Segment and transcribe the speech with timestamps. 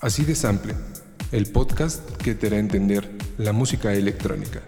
[0.00, 0.74] Así de Sample,
[1.32, 4.60] el podcast que te hará entender la música electrónica.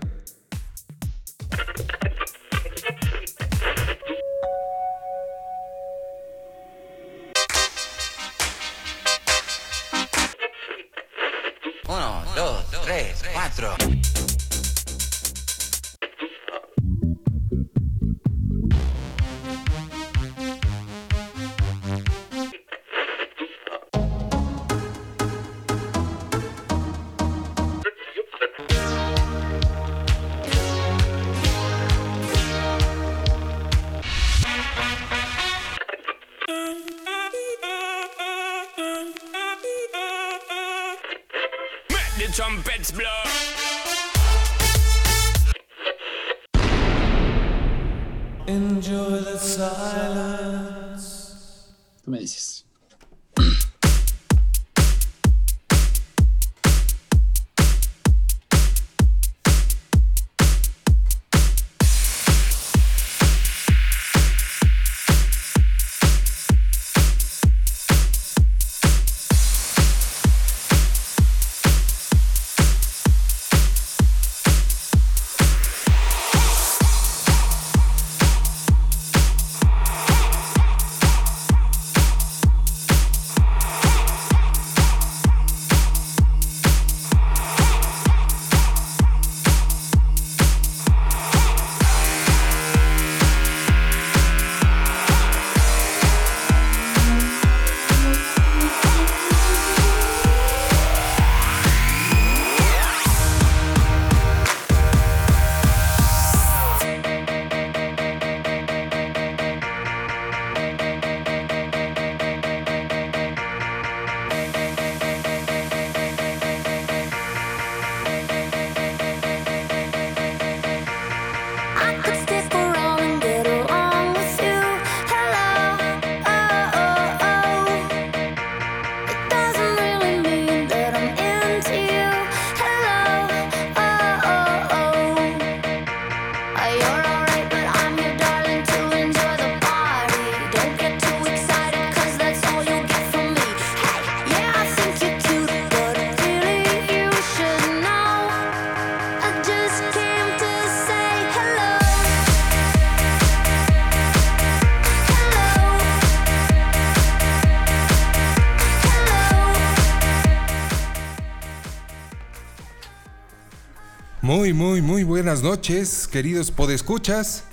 [165.38, 167.44] Buenas noches, queridos podescuchas.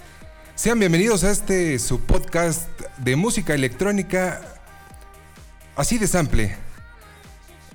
[0.55, 4.41] Sean bienvenidos a este su podcast de música electrónica
[5.75, 6.55] así de sample.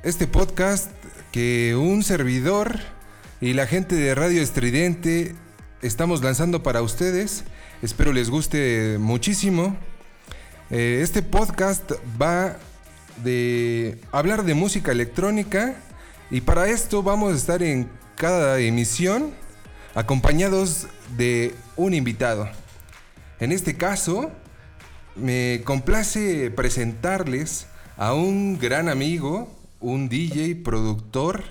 [0.02, 0.90] Este podcast
[1.30, 2.80] que un servidor
[3.40, 5.36] y la gente de Radio Estridente
[5.80, 7.44] estamos lanzando para ustedes.
[7.80, 9.76] Espero les guste muchísimo.
[10.70, 12.56] Eh, este podcast va
[13.22, 15.76] de hablar de música electrónica
[16.32, 19.32] y para esto vamos a estar en cada emisión
[19.94, 20.86] acompañados
[21.16, 22.48] de un invitado.
[23.38, 24.30] En este caso,
[25.16, 31.42] me complace presentarles a un gran amigo, un DJ, productor,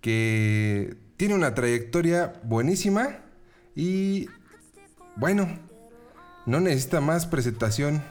[0.00, 3.20] que tiene una trayectoria buenísima
[3.74, 4.28] y
[5.16, 5.48] bueno,
[6.46, 8.02] no necesita más presentación.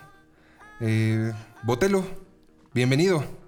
[0.80, 1.32] Eh,
[1.64, 2.04] Botelo,
[2.74, 3.43] bienvenido.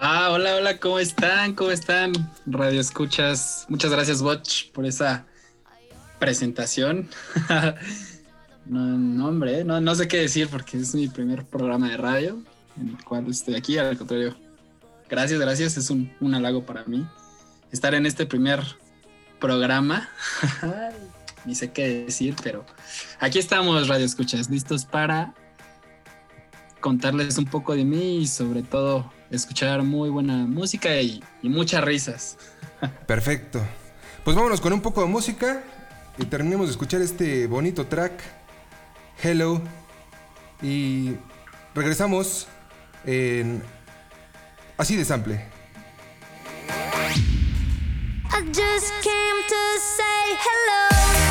[0.00, 1.56] Ah, hola, hola, ¿cómo están?
[1.56, 2.12] ¿Cómo están?
[2.46, 3.66] Radio Escuchas.
[3.68, 5.26] Muchas gracias, Botch, por esa
[6.20, 7.08] presentación.
[8.64, 12.38] no, hombre, no, no sé qué decir porque es mi primer programa de radio
[12.80, 13.76] en el cual estoy aquí.
[13.76, 14.36] Al contrario,
[15.08, 15.76] gracias, gracias.
[15.76, 17.04] Es un, un halago para mí
[17.72, 18.62] estar en este primer
[19.40, 20.08] programa.
[21.44, 22.64] Ni sé qué decir, pero
[23.18, 25.34] aquí estamos, Radio Escuchas, listos para
[26.80, 31.84] contarles un poco de mí y sobre todo escuchar muy buena música y, y muchas
[31.84, 32.38] risas.
[33.06, 33.60] Perfecto.
[34.24, 35.62] Pues vámonos con un poco de música
[36.18, 38.20] y terminemos de escuchar este bonito track,
[39.22, 39.60] Hello.
[40.62, 41.14] Y
[41.74, 42.48] regresamos
[43.04, 43.62] en
[44.76, 45.34] así de sample.
[48.30, 51.27] I just came to say hello.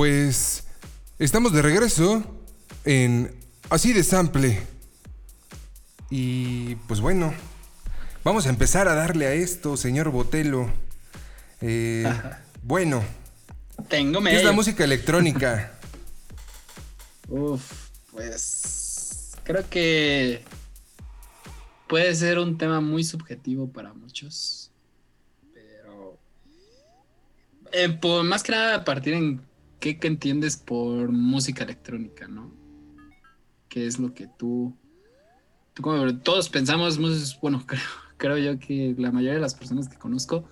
[0.00, 0.64] Pues
[1.18, 2.24] estamos de regreso
[2.86, 3.34] en
[3.68, 4.58] Así de Sample.
[6.08, 7.34] Y pues bueno,
[8.24, 10.72] vamos a empezar a darle a esto, señor Botelo.
[11.60, 12.10] Eh,
[12.62, 13.04] bueno,
[13.90, 15.78] Tengo ¿qué es la música electrónica?
[17.28, 17.62] Uf,
[18.10, 20.42] pues creo que
[21.88, 24.70] puede ser un tema muy subjetivo para muchos,
[25.52, 26.16] pero
[27.72, 29.49] eh, por, más que nada a partir en
[29.80, 32.52] qué que entiendes por música electrónica, ¿no?
[33.68, 34.76] ¿Qué es lo que tú,
[36.22, 36.98] todos pensamos,
[37.40, 37.82] bueno, creo,
[38.16, 40.44] creo yo que la mayoría de las personas que conozco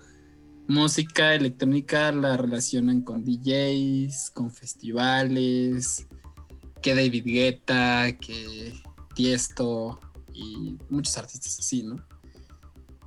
[0.69, 6.05] música electrónica la relacionan con DJs, con festivales,
[6.81, 8.73] que David Guetta, que
[9.15, 9.99] Tiesto
[10.31, 11.95] y muchos artistas así, ¿no?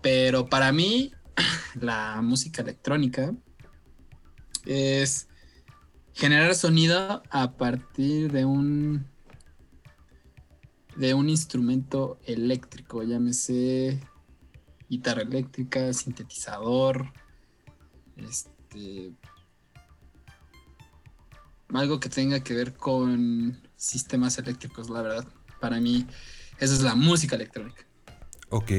[0.02, 1.12] Pero para mí,
[1.80, 3.32] la música electrónica
[4.66, 5.28] es
[6.14, 9.06] generar sonido a partir de un
[10.97, 13.99] de un instrumento eléctrico, llámese
[14.88, 17.12] guitarra eléctrica, sintetizador,
[18.17, 19.14] este
[21.73, 25.26] algo que tenga que ver con sistemas eléctricos, la verdad.
[25.61, 26.06] Para mí,
[26.59, 27.87] eso es la música electrónica.
[28.50, 28.73] Ok.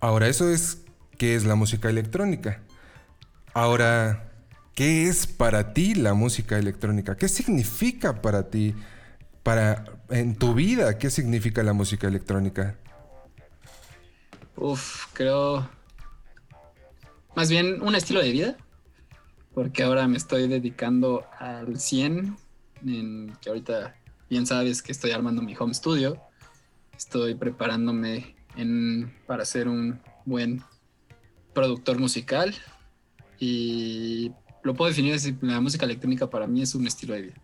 [0.00, 0.82] Ahora, eso es
[1.16, 2.62] qué es la música electrónica.
[3.54, 4.27] Ahora,
[4.78, 7.16] ¿qué es para ti la música electrónica?
[7.16, 8.76] ¿Qué significa para ti?
[9.42, 12.78] Para en tu vida, ¿qué significa la música electrónica?
[14.54, 15.68] Uf, creo.
[17.34, 18.56] Más bien un estilo de vida.
[19.52, 22.36] Porque ahora me estoy dedicando al 100.
[22.86, 23.96] En que ahorita
[24.30, 26.22] bien sabes que estoy armando mi home studio.
[26.96, 28.36] Estoy preparándome
[29.26, 30.62] para ser un buen
[31.52, 32.54] productor musical.
[33.40, 34.30] Y
[34.62, 37.34] lo puedo definir así: la música electrónica para mí es un estilo de vida.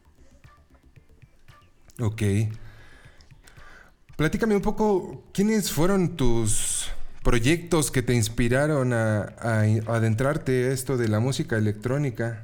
[2.01, 2.23] Ok.
[4.17, 6.89] Platícame un poco, ¿quiénes fueron tus
[7.23, 12.43] proyectos que te inspiraron a, a adentrarte a esto de la música electrónica?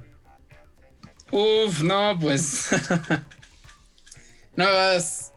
[1.30, 2.68] Uf, no, pues.
[4.56, 5.32] no me vas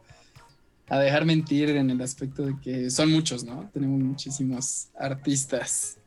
[0.89, 3.69] a dejar mentir en el aspecto de que son muchos, ¿no?
[3.74, 5.97] Tenemos muchísimos artistas.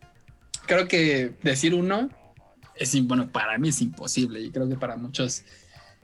[0.66, 2.10] Creo que decir uno
[2.78, 5.44] es, bueno, para mí es imposible y creo que para muchos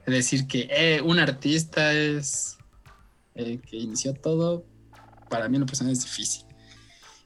[0.05, 2.57] decir que eh, un artista es
[3.35, 4.65] el que inició todo,
[5.29, 6.45] para mí en lo personal es difícil.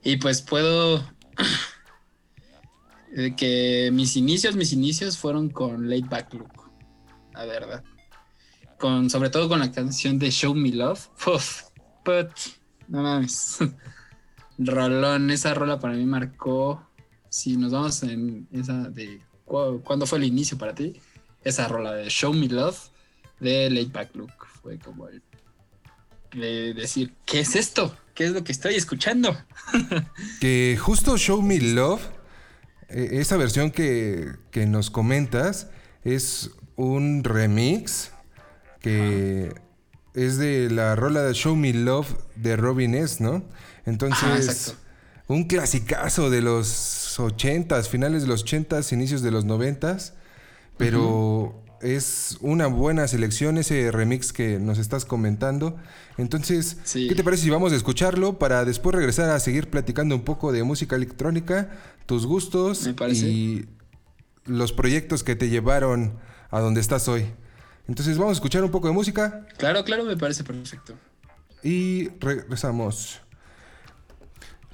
[0.04, 1.04] Y pues puedo
[3.38, 6.62] que mis inicios, mis inicios fueron con Laid Back Luke,
[7.34, 7.84] la verdad.
[8.80, 11.10] Con, sobre todo con la canción de Show Me Love.
[11.26, 11.64] Uf,
[12.06, 12.30] but,
[12.88, 13.58] no mames.
[14.60, 16.84] Rolón, esa rola para mí marcó.
[17.30, 19.22] Si nos vamos en esa de.
[19.48, 21.02] Cu- ¿Cuándo fue el inicio para ti?
[21.44, 22.78] Esa rola de Show Me Love
[23.40, 24.34] de Laid Back Luke.
[24.62, 25.24] Fue como el.
[26.34, 27.96] de decir, ¿qué es esto?
[28.14, 29.36] ¿Qué es lo que estoy escuchando?
[30.42, 32.02] Que justo Show Me Love,
[32.90, 35.70] eh, esa versión que, que nos comentas,
[36.04, 38.12] es un remix
[38.82, 39.54] que
[40.14, 43.44] es de la rola de Show Me Love de Robin S., ¿no?
[43.86, 44.80] Entonces, Ajá.
[45.28, 50.14] Un clasicazo de los 80s, finales de los 80s, inicios de los 90s,
[50.78, 55.76] pero es una buena selección ese remix que nos estás comentando.
[56.18, 57.08] Entonces, Sí.
[57.08, 60.52] ¿qué te parece si vamos a escucharlo para después regresar a seguir platicando un poco
[60.52, 61.70] de música electrónica,
[62.06, 63.66] tus gustos y
[64.46, 66.14] los proyectos que te llevaron
[66.50, 67.26] a donde estás hoy?
[67.88, 70.94] Entonces, vamos a escuchar un poco de música Claro, claro, me parece perfecto.
[71.64, 73.22] y regresamos.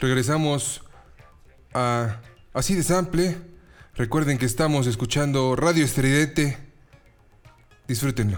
[0.04, 0.82] Regresamos
[1.74, 2.20] a
[2.54, 3.38] Así de Sample.
[3.96, 6.58] Recuerden que estamos escuchando Radio Estridente.
[7.88, 8.38] Disfrútenlo.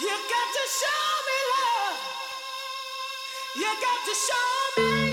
[0.00, 1.98] You got to show me love.
[3.54, 5.03] You got to show me.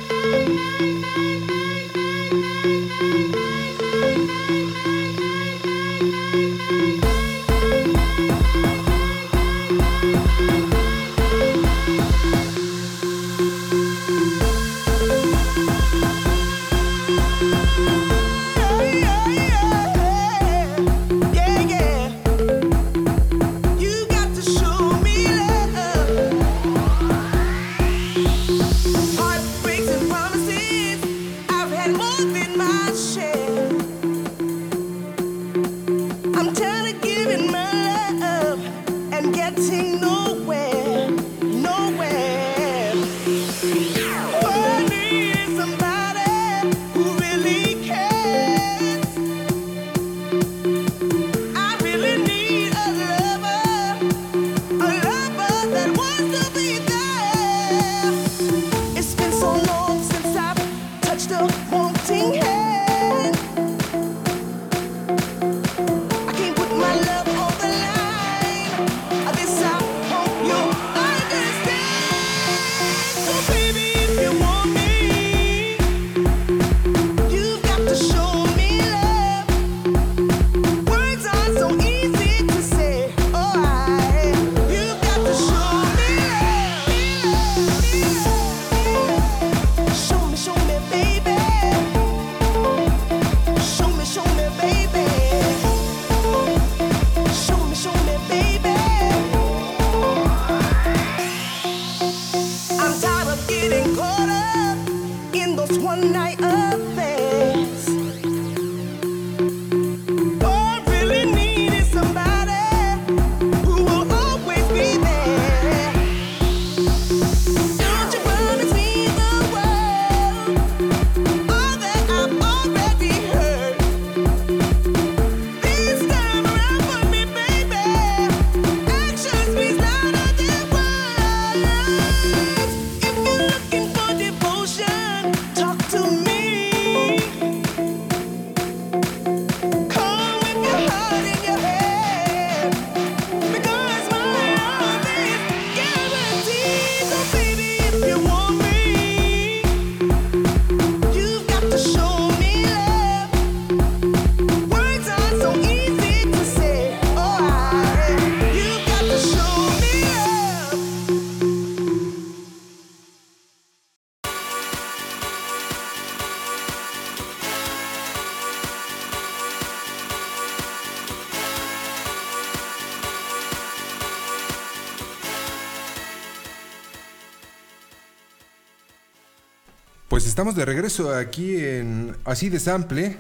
[180.42, 183.16] Estamos de regreso aquí en Así de Sample.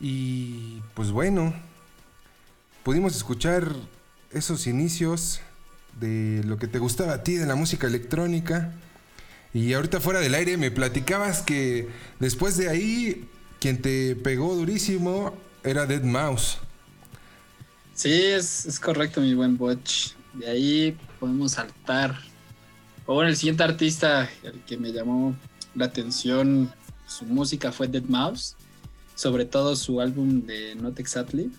[0.00, 1.54] Y pues bueno,
[2.82, 3.72] pudimos escuchar
[4.32, 5.38] esos inicios
[6.00, 8.72] de lo que te gustaba a ti de la música electrónica.
[9.54, 13.28] Y ahorita fuera del aire me platicabas que después de ahí
[13.60, 16.58] quien te pegó durísimo era Dead Mouse.
[17.94, 20.14] Sí, es, es correcto, mi buen Botch.
[20.34, 22.18] De ahí podemos saltar.
[23.06, 25.36] O bueno, el siguiente artista el que me llamó
[25.78, 26.72] la atención,
[27.06, 28.56] su música fue Dead Mouse.
[29.14, 31.50] Sobre todo su álbum de Not Exactly,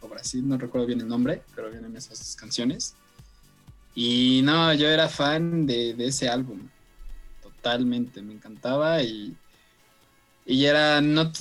[0.00, 2.94] o Brasil, no recuerdo bien el nombre, pero vienen esas canciones.
[3.94, 6.60] Y no, yo era fan de, de ese álbum.
[7.42, 9.36] Totalmente, me encantaba y,
[10.46, 11.32] y era, no,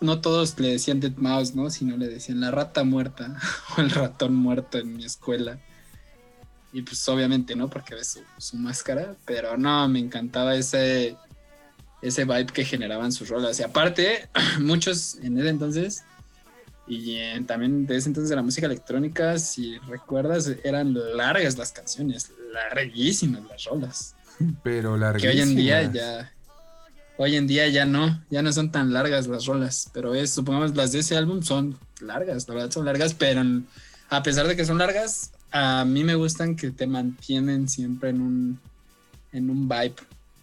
[0.00, 1.68] no todos le decían Dead Mouse, ¿no?
[1.68, 3.38] Sino le decían la rata muerta
[3.76, 5.58] o el ratón muerto en mi escuela.
[6.72, 7.68] Y pues obviamente, ¿no?
[7.68, 11.16] Porque ves su, su máscara, pero no, me encantaba ese,
[12.02, 13.58] ese vibe que generaban sus rolas.
[13.60, 14.28] Y aparte,
[14.60, 16.04] muchos en ese entonces,
[16.86, 21.72] y en- también de ese entonces de la música electrónica, si recuerdas, eran largas las
[21.72, 24.14] canciones, larguísimas las rolas.
[24.62, 25.34] Pero Que larguísimas.
[25.34, 26.32] hoy en día ya.
[27.20, 30.76] Hoy en día ya no, ya no son tan largas las rolas, pero es, supongamos
[30.76, 33.42] las de ese álbum son largas, la verdad son largas, pero
[34.08, 38.20] a pesar de que son largas, a mí me gustan que te mantienen siempre en
[38.20, 38.60] un,
[39.32, 39.96] en un vibe.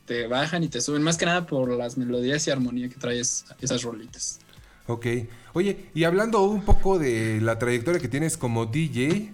[0.06, 3.46] Te bajan y te suben, más que nada por las melodías y armonía que traes
[3.60, 4.40] esas rolitas.
[4.88, 5.08] Ok.
[5.54, 9.32] Oye, y hablando un poco de la trayectoria que tienes como DJ,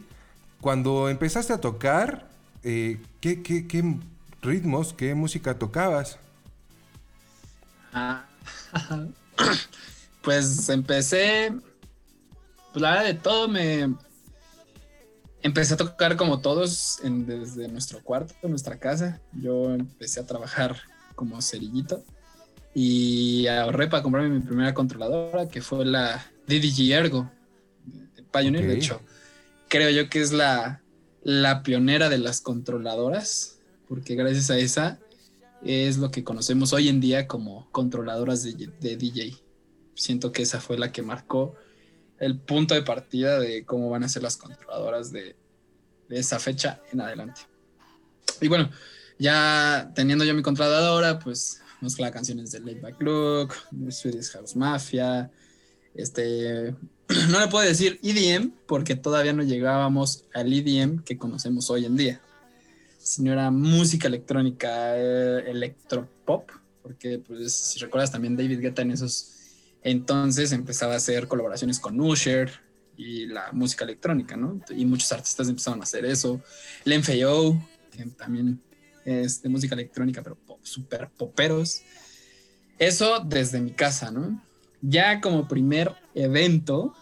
[0.62, 2.30] cuando empezaste a tocar,
[2.64, 3.96] eh, ¿qué, qué, qué
[4.42, 6.18] ritmos, qué música tocabas?
[7.94, 8.26] Ah,
[10.22, 11.54] pues empecé,
[12.72, 13.94] pues la verdad de todo me
[15.42, 19.20] empecé a tocar como todos en- desde nuestro cuarto, nuestra casa.
[19.34, 20.78] Yo empecé a trabajar
[21.16, 22.04] como cerillito
[22.74, 27.30] y ahorré para comprarme mi primera controladora que fue la DDG Ergo
[28.16, 28.66] de Pioneer.
[28.68, 28.78] De Ok.
[28.78, 29.02] hecho,
[29.68, 30.82] creo yo que es la,
[31.24, 33.58] la pionera de las controladoras
[33.88, 35.00] porque gracias a esa
[35.64, 39.36] es lo que conocemos hoy en día como controladoras de, de DJ.
[39.96, 41.56] Siento que esa fue la que marcó
[42.22, 45.36] el punto de partida de cómo van a ser las controladoras de,
[46.08, 47.42] de esa fecha en adelante.
[48.40, 48.70] Y bueno,
[49.20, 53.54] ya teniendo yo mi controladora, pues mezclaba canciones de Laid Back Look,
[53.90, 55.30] Swedish House Mafia,
[55.96, 56.74] este,
[57.30, 61.98] no le puedo decir EDM porque todavía no llegábamos al EDM que conocemos hoy en
[61.98, 62.22] día
[63.02, 66.50] sino era música electrónica, eh, electropop,
[66.84, 69.34] porque pues, si recuerdas también David Guetta en esos
[69.84, 72.52] entonces empezaba a hacer colaboraciones con Usher
[72.98, 74.62] y la música electrónica, ¿no?
[74.76, 76.42] Y muchos artistas empezaron a hacer eso.
[76.86, 77.60] El MFAO,
[77.92, 78.62] que también
[79.06, 81.82] es de música electrónica, pero pop, super poperos.
[82.78, 84.44] Eso desde mi casa, ¿no?
[84.82, 86.94] Ya como primer evento,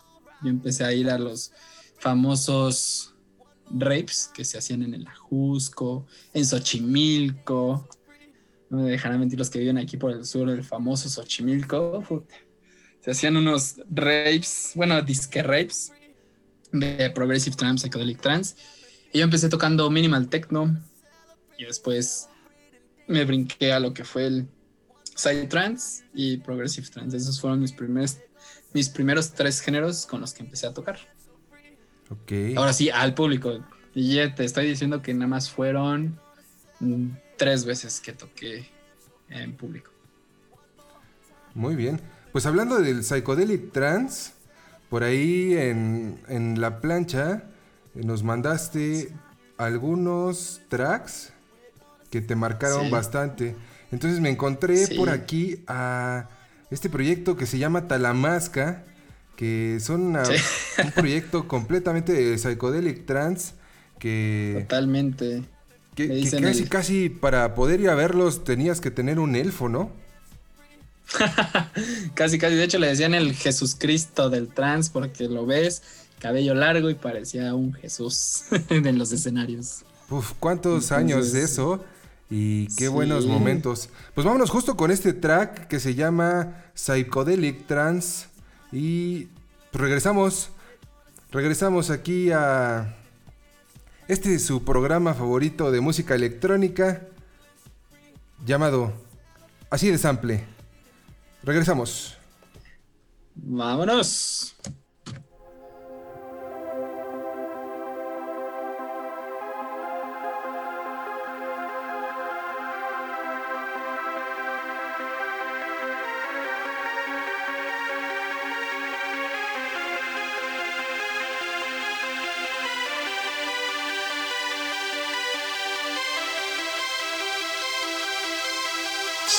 [0.42, 1.52] yo empecé a ir a los
[2.00, 3.16] famosos
[3.72, 7.88] rapes que se hacían en el Ajusco, en Xochimilco.
[8.70, 12.04] No me dejarán mentir los que viven aquí por el sur, el famoso Xochimilco.
[13.02, 15.92] Se hacían unos rapes, bueno, disque rapes
[16.72, 18.56] de Progressive Trance, Psychedelic Trance.
[19.14, 20.78] Y yo empecé tocando Minimal Techno
[21.58, 22.30] y después
[23.08, 24.48] me brinqué a lo que fue el
[25.16, 27.18] Side Trance y Progressive Trance.
[27.18, 28.18] Esos fueron mis primeros,
[28.74, 31.00] mis primeros tres géneros con los que empecé a tocar.
[32.10, 32.58] Ok.
[32.58, 33.64] Ahora sí, al público.
[33.96, 36.20] Y ya te estoy diciendo que nada más fueron
[37.38, 38.70] tres veces que toqué
[39.30, 39.92] en público.
[41.54, 42.00] Muy bien.
[42.32, 44.32] Pues hablando del Psychedelic Trance,
[44.90, 47.44] por ahí en, en la plancha
[47.96, 49.10] eh, nos mandaste
[49.58, 51.34] algunos tracks
[52.12, 52.92] que te marcaron Sí.
[52.92, 53.56] bastante.
[53.92, 54.96] Entonces me encontré Sí.
[54.96, 56.30] por aquí a
[56.72, 58.84] este proyecto que se llama Talamasca,
[59.36, 60.34] que son una- Sí.
[60.84, 63.54] un proyecto completamente de Psychedelic Trance
[63.98, 65.44] que, Totalmente.
[65.96, 69.68] que- que casi el- casi para poder ir a verlos tenías que tener un elfo,
[69.68, 69.92] ¿no?
[72.14, 72.56] Casi, casi.
[72.56, 75.82] De hecho, le decían el Jesús Cristo del trans porque lo ves,
[76.20, 79.84] cabello largo y parecía un Jesús en los escenarios.
[80.10, 81.84] Uf, cuántos años de eso
[82.30, 82.88] y qué sí.
[82.88, 83.90] buenos momentos.
[84.14, 88.28] Pues vámonos justo con este track que se llama Psychedelic Trance
[88.72, 89.28] y
[89.74, 90.50] regresamos,
[91.32, 92.96] regresamos aquí a
[94.08, 97.04] este es su programa favorito de música electrónica
[98.44, 98.92] llamado
[99.70, 100.59] Así de Sample.
[101.44, 102.18] Regresamos.
[103.36, 104.56] Vámonos.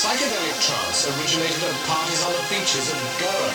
[0.01, 3.53] Psychedelic trance originated at parties on the beaches of Goa.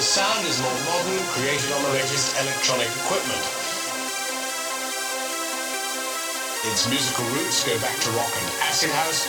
[0.00, 3.44] sound is more modern, created on the latest electronic equipment.
[6.72, 9.28] Its musical roots go back to rock and acid house,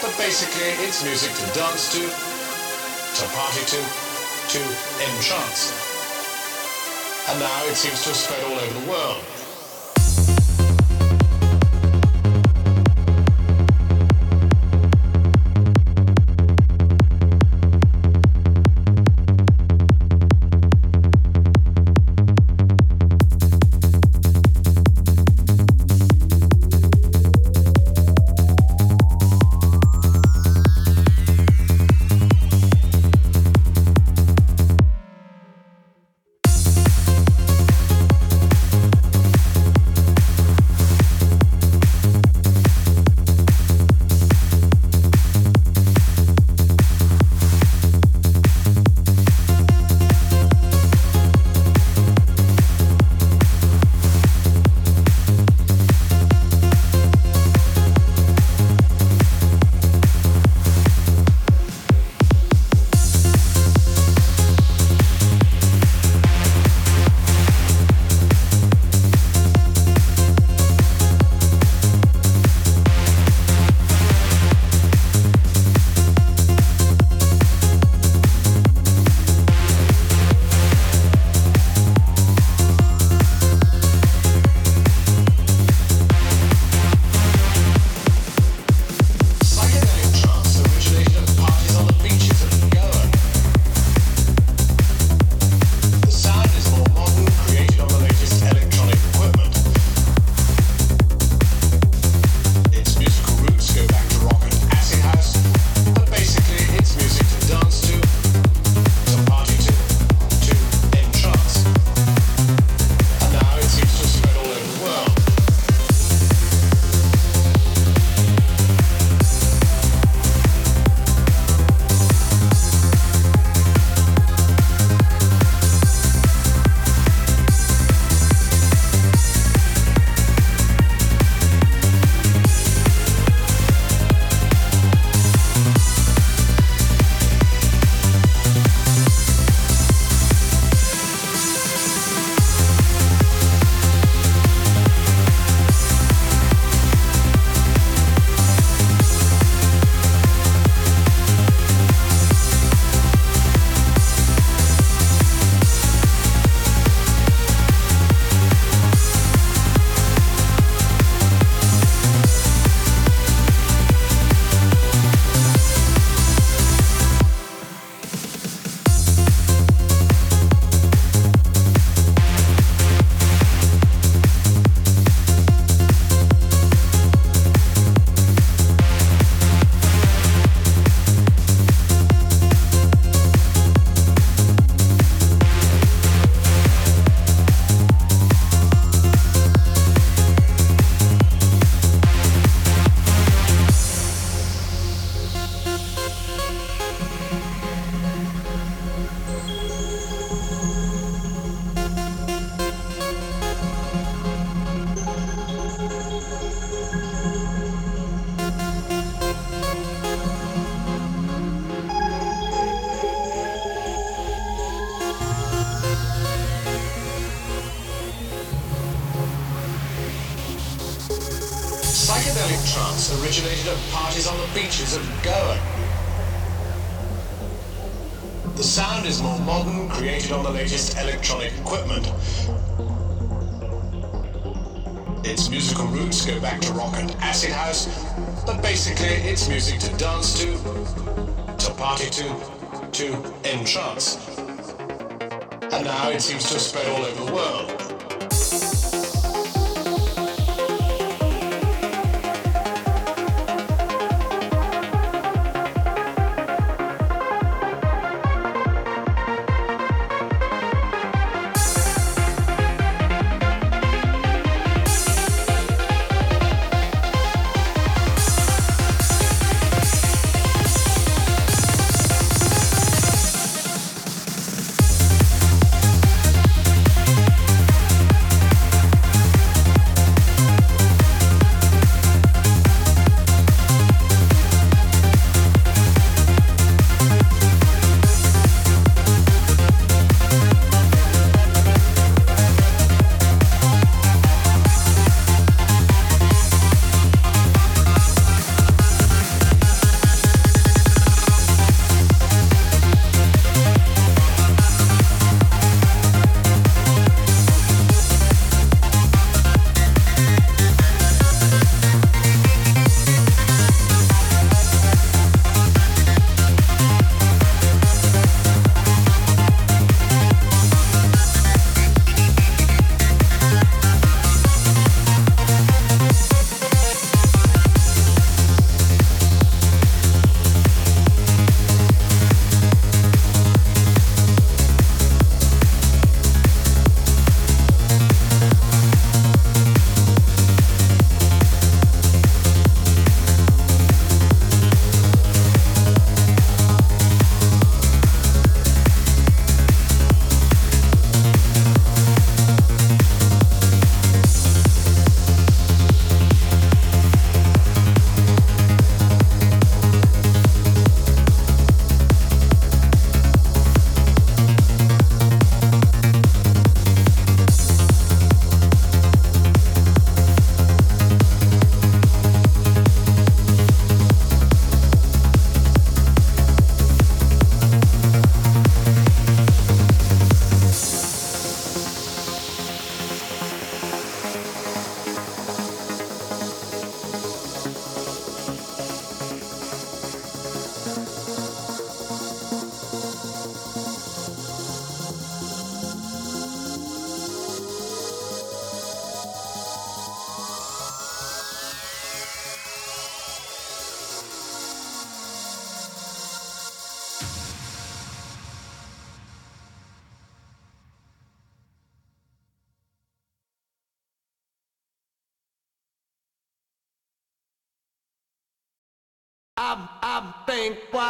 [0.00, 3.80] but basically it's music to dance to, to party to,
[4.56, 4.60] to
[5.04, 5.68] entrance.
[7.28, 9.39] And now it seems to have spread all over the world.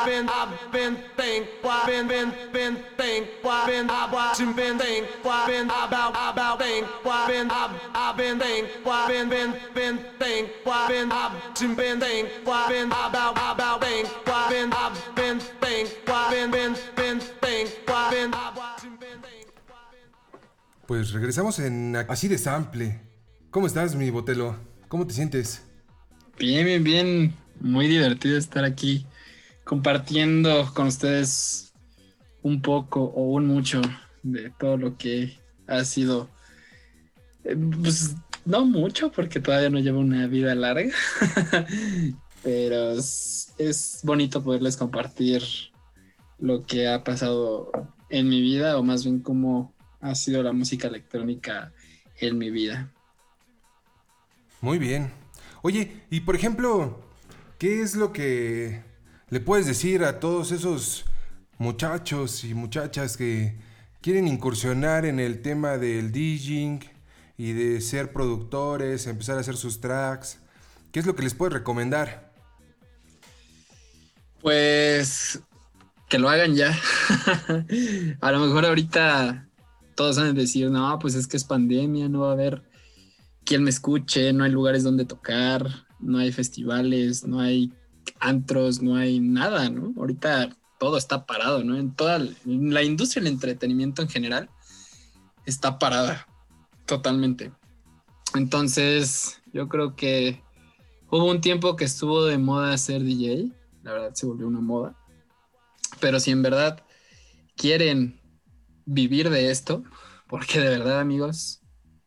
[0.07, 5.07] Been, I've been think, why been, been, been think, why been, I've watching, been think,
[5.23, 10.49] why been, about, about think, why been, I've, been think, why been, been, been think,
[10.65, 11.33] why been, I've
[11.77, 11.91] been.
[20.87, 23.01] Pues regresamos en así de sample.
[23.51, 24.57] ¿Cómo estás, mi botelo?
[24.89, 25.63] ¿Cómo te sientes?
[26.37, 27.35] Bien, bien, bien.
[27.61, 29.07] Muy divertido estar aquí
[29.64, 31.73] compartiendo con ustedes
[32.42, 33.81] un poco o un mucho
[34.23, 36.29] de todo lo que ha sido.
[37.44, 40.90] eh, Pues no mucho, porque todavía no llevo una vida larga.
[42.42, 45.42] Pero es, es bonito poderles compartir
[46.38, 47.70] lo que ha pasado
[48.09, 51.73] en mi vida, o más bien cómo ha sido la música electrónica
[52.18, 52.90] en mi vida.
[54.61, 55.12] Muy bien.
[55.62, 56.99] Oye, y por ejemplo,
[57.59, 58.83] ¿qué es lo que
[59.31, 61.05] le puedes decir a todos esos
[61.59, 63.57] muchachos y muchachas que
[64.01, 66.81] quieren incursionar en el tema del DJing
[67.37, 70.40] y de ser productores, empezar a hacer sus tracks?
[70.90, 72.33] ¿Qué es lo que les puedes recomendar?
[74.40, 75.40] Pues
[76.09, 76.77] que lo hagan ya.
[78.21, 79.49] a lo mejor ahorita
[79.95, 82.62] todos van a decir, no, pues es que es pandemia, no va a haber
[83.45, 85.66] quien me escuche, no hay lugares donde tocar,
[86.01, 87.73] no hay festivales, no hay
[88.19, 89.93] antros, no hay nada, ¿no?
[89.97, 91.77] Ahorita todo está parado, ¿no?
[91.77, 94.51] En toda la industria del entretenimiento en general
[95.47, 96.27] está parada
[96.87, 97.53] totalmente.
[98.35, 100.43] Entonces, yo creo que
[101.11, 104.97] hubo un tiempo que estuvo de moda ser DJ, la verdad se volvió una moda.
[106.01, 106.85] Pero si en verdad
[107.57, 108.21] quieren
[108.87, 109.83] vivir de esto,
[110.29, 111.61] porque de verdad, amigos,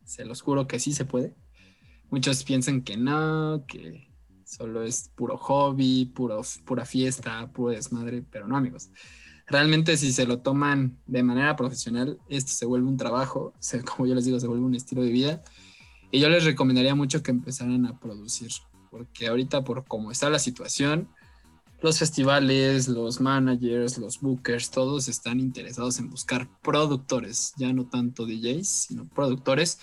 [0.04, 1.34] se los juro que sí se puede.
[2.10, 4.08] Muchos piensan que no, que
[4.44, 8.90] solo es puro hobby, puro, pura fiesta, puro desmadre, pero no, amigos.
[9.46, 14.06] Realmente si se lo toman de manera profesional, esto se vuelve un trabajo, se- como
[14.06, 15.42] yo les digo, se vuelve un estilo de vida.
[16.10, 18.48] Y yo les recomendaría mucho que empezaran a producir,
[18.90, 21.08] porque ahorita por cómo está la situación,
[21.82, 28.24] los festivales, los managers, los bookers, todos están interesados en buscar productores, ya no tanto
[28.24, 29.78] DJs, sino productores.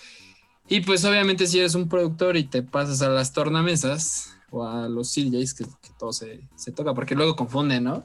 [0.68, 4.88] Y pues obviamente si eres un productor y te pasas a las tornamesas o a
[4.88, 8.02] los CDJs, que, que todo se, se toca, porque luego confunden, ¿no?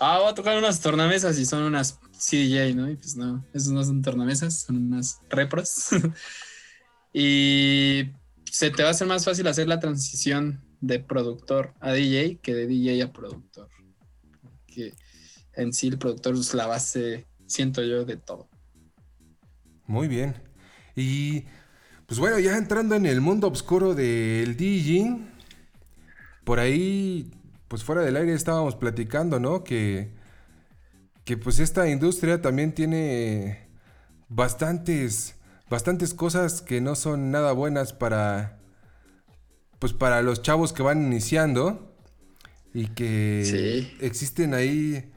[0.00, 2.90] Ah, voy a tocar unas tornamesas y son unas CDJ, ¿no?
[2.90, 5.88] Y pues no, esos no son tornamesas, son unas repros.
[7.12, 8.10] y
[8.50, 12.54] se te va a hacer más fácil hacer la transición de productor a DJ que
[12.54, 13.68] de DJ a productor.
[14.66, 14.94] Que
[15.54, 18.48] en sí el productor es la base, siento yo, de todo.
[19.86, 20.34] Muy bien.
[20.96, 21.44] Y
[22.06, 25.30] pues bueno, ya entrando en el mundo oscuro del DJing,
[26.44, 27.30] por ahí,
[27.68, 29.62] pues fuera del aire estábamos platicando, ¿no?
[29.64, 30.10] Que,
[31.24, 33.68] que pues esta industria también tiene
[34.28, 35.36] bastantes,
[35.68, 38.58] bastantes cosas que no son nada buenas para,
[39.78, 41.94] pues para los chavos que van iniciando
[42.74, 43.96] y que Sí.
[44.00, 45.12] existen ahí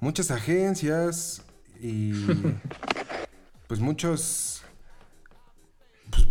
[0.00, 1.42] muchas agencias
[1.80, 2.12] y
[3.68, 4.62] pues muchos
[6.10, 6.26] pues,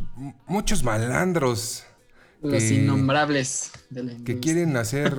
[0.47, 1.85] muchos malandros
[2.43, 5.17] Los innombrables de la que quieren hacer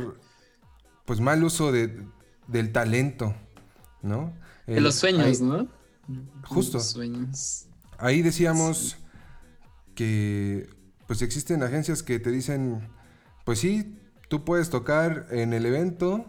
[1.06, 2.04] pues mal uso de,
[2.48, 3.34] del talento,
[4.02, 4.32] ¿no?
[4.66, 5.68] De los sueños, ahí- ¿no?
[6.46, 6.78] Justo.
[6.78, 7.66] Los sueños.
[7.98, 8.96] Ahí decíamos
[9.94, 10.68] que
[11.06, 12.88] pues existen agencias que te dicen,
[13.44, 16.24] pues sí, tú puedes tocar en el evento,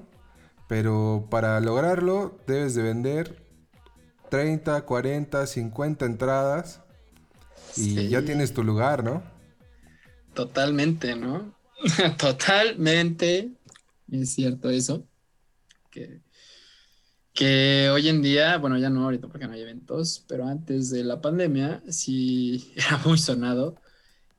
[0.68, 3.46] pero para lograrlo debes de vender
[4.30, 6.82] 30, 40, 50 entradas
[7.78, 8.10] y Sí.
[8.10, 9.24] ya tienes tu lugar, ¿no?
[10.36, 11.56] Totalmente, ¿no?
[12.20, 13.52] Totalmente.
[14.12, 15.08] Es cierto eso.
[15.90, 16.22] Que,
[17.34, 21.04] que hoy en día, bueno, ya no ahorita porque no hay eventos, pero antes de
[21.04, 23.76] la pandemia sí era muy sonado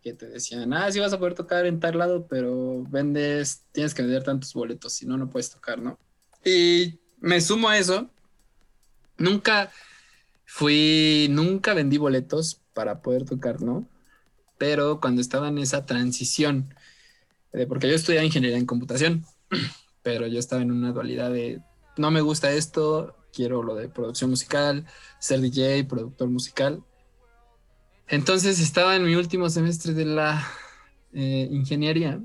[0.03, 3.93] que te decían, ah, sí vas a poder tocar en tal lado, pero vendes, tienes
[3.93, 5.99] que vender tantos boletos, si no, no puedes tocar, ¿no?
[6.45, 8.09] Y me sumo a eso.
[9.19, 9.73] Nunca
[10.45, 13.89] fui, nunca vendí boletos para poder tocar, ¿no?
[14.59, 16.75] Pero cuando estaba en esa transición,
[17.69, 19.25] porque yo estudiaba ingeniería en computación,
[20.03, 21.61] pero yo estaba en una dualidad de
[21.97, 24.87] no me gusta esto, quiero lo de producción musical,
[25.19, 26.83] ser DJ, productor musical.
[28.09, 30.47] Entonces estaba en mi último semestre de la
[31.13, 32.21] eh, ingeniería,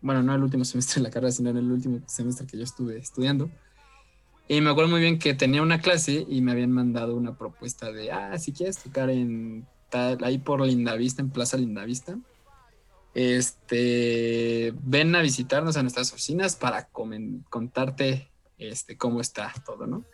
[0.00, 2.64] bueno, no el último semestre de la carrera, sino en el último semestre que yo
[2.64, 3.50] estuve estudiando.
[4.46, 7.90] Y me acuerdo muy bien que tenía una clase y me habían mandado una propuesta
[7.90, 12.18] de, ah, si quieres tocar en ahí por Lindavista, en Plaza Lindavista,
[13.14, 16.88] este, ven a visitarnos a nuestras oficinas para
[17.48, 20.04] contarte este, cómo está todo, ¿no?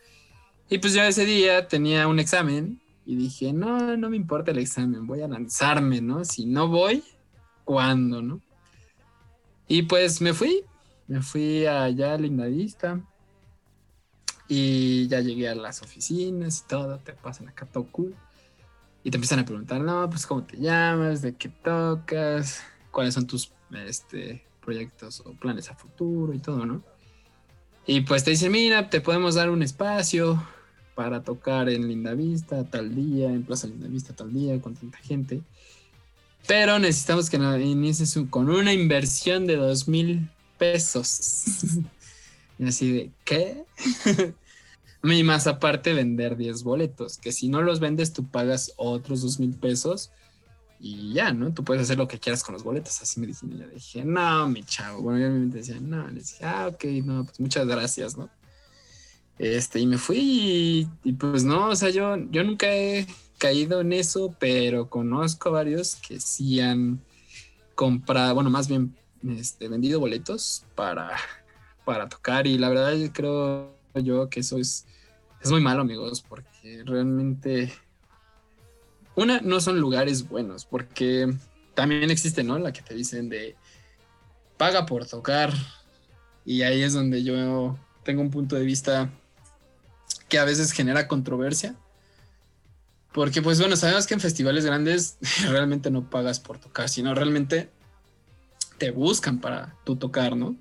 [0.68, 4.58] Y pues yo ese día tenía un examen y dije, no, no me importa el
[4.58, 6.24] examen, voy a lanzarme, ¿no?
[6.24, 7.02] Si no voy,
[7.64, 8.40] ¿cuándo, no?
[9.66, 10.64] Y pues me fui,
[11.08, 13.00] me fui allá a Lindavista
[14.46, 18.14] y ya llegué a las oficinas y todo, te pasan acá todo cool.
[19.02, 23.26] Y te empiezan a preguntar, no, pues cómo te llamas, de qué tocas, cuáles son
[23.26, 23.50] tus
[23.86, 26.82] este, proyectos o planes a futuro y todo, ¿no?
[27.86, 30.42] Y pues te dicen, mira, te podemos dar un espacio
[30.94, 35.40] para tocar en Lindavista tal día, en Plaza Lindavista tal día, con tanta gente.
[36.46, 41.64] Pero necesitamos que inicies con una inversión de dos mil pesos.
[42.58, 43.64] y así de, ¿qué?
[45.02, 49.40] Y más aparte vender 10 boletos, que si no los vendes tú pagas otros dos
[49.40, 50.10] mil pesos
[50.78, 51.52] y ya, ¿no?
[51.52, 53.02] Tú puedes hacer lo que quieras con los boletos.
[53.02, 53.54] Así me dijeron.
[53.54, 55.02] Y yo dije, no, mi chavo.
[55.02, 56.08] Bueno, yo mi mente decía, no.
[56.08, 58.30] Le dije, ah, ok, no, pues muchas gracias, ¿no?
[59.38, 63.06] Este, y me fui y, y pues no, o sea, yo, yo nunca he
[63.38, 67.00] caído en eso, pero conozco varios que sí han
[67.74, 68.94] comprado, bueno, más bien
[69.26, 71.16] este, vendido boletos para,
[71.86, 72.46] para tocar.
[72.46, 74.86] Y la verdad, yo creo yo que eso es,
[75.40, 77.72] es muy malo, amigos, porque realmente
[79.16, 81.32] una, no son lugares buenos, porque
[81.74, 82.58] también existe, ¿no?
[82.58, 83.56] La que te dicen de
[84.56, 85.52] paga por tocar.
[86.44, 89.10] Y ahí es donde yo tengo un punto de vista
[90.28, 91.74] que a veces genera controversia.
[93.12, 95.16] Porque, pues bueno, sabemos que en festivales grandes
[95.48, 97.70] realmente no pagas por tocar, sino realmente
[98.78, 100.56] te buscan para tú tocar, ¿no?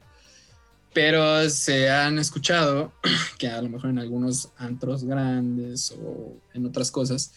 [0.94, 2.92] Pero se han escuchado
[3.38, 7.34] que a lo mejor en algunos antros grandes o en otras cosas,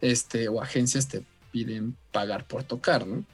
[0.00, 3.24] este, o agencias te piden pagar por tocar, ¿no?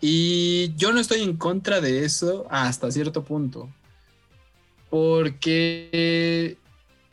[0.00, 3.68] Y yo no estoy en contra de eso hasta cierto punto,
[4.90, 6.56] porque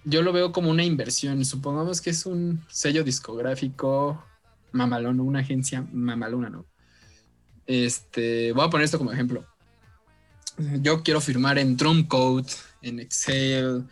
[0.03, 1.43] yo lo veo como una inversión.
[1.45, 4.23] Supongamos que es un sello discográfico
[4.71, 6.65] mamalón, una agencia mamalona, ¿no?
[7.65, 9.45] Este, voy a poner esto como ejemplo.
[10.57, 12.47] Yo quiero firmar en Drumcode,
[12.81, 13.85] en Excel,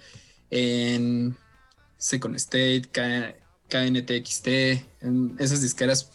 [0.49, 1.35] en
[1.97, 2.83] Second State,
[3.69, 4.47] KNTXT,
[5.01, 6.09] en esas disqueras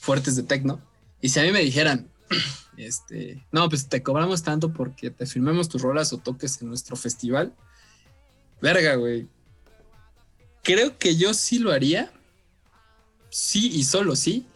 [0.00, 0.80] fuertes de techno.
[1.20, 2.08] Y si a mí me dijeran,
[2.76, 6.96] este, no, pues te cobramos tanto porque te firmemos tus rolas o toques en nuestro
[6.96, 7.54] festival,
[8.60, 9.28] verga, güey.
[10.62, 12.12] Creo que yo sí lo haría.
[13.30, 14.46] Sí y solo sí.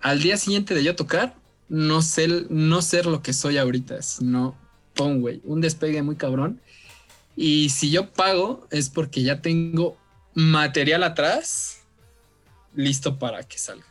[0.00, 1.34] Al día siguiente de yo tocar,
[1.70, 4.56] no ser, no ser lo que soy ahorita, sino,
[4.94, 6.60] pon, güey, un despegue muy cabrón.
[7.36, 9.96] Y si yo pago, es porque ya tengo
[10.34, 11.78] material atrás
[12.74, 13.86] listo para que salga.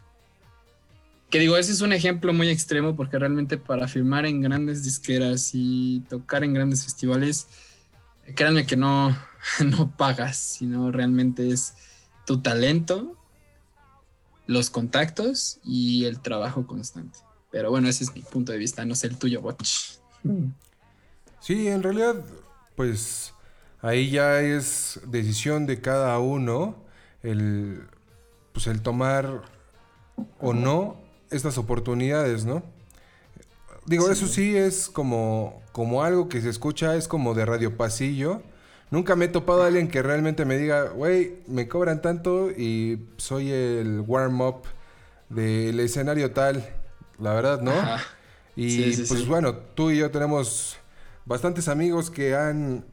[1.30, 5.52] Que digo, ese es un ejemplo muy extremo porque realmente para firmar en grandes disqueras
[5.54, 7.48] y tocar en grandes festivales,
[8.36, 9.18] créanme que no,
[9.66, 11.76] no pagas, sino realmente es
[12.26, 13.16] tu talento,
[14.48, 17.20] los contactos y el trabajo constante.
[17.52, 19.98] Pero bueno, ese es mi punto de vista, no sé el tuyo, Watch.
[21.40, 22.16] Sí, en realidad,
[22.76, 23.34] pues
[23.82, 26.76] ahí ya es decisión de cada uno
[27.24, 27.82] el,
[28.54, 29.44] pues el tomar
[30.40, 30.98] o no
[31.32, 32.64] estas oportunidades, ¿no?
[33.86, 38.44] Digo, eso sí es como, como algo que se escucha, es como de radio pasillo.
[38.92, 43.08] Nunca me he topado a alguien que realmente me diga, güey, me cobran tanto y
[43.18, 44.64] soy el warm-up
[45.30, 46.68] del escenario tal.
[47.20, 47.72] La verdad, ¿no?
[47.72, 48.02] Ajá.
[48.56, 49.26] Y Sí, sí, pues sí.
[49.28, 50.78] bueno, tú y yo tenemos
[51.26, 52.84] bastantes amigos que han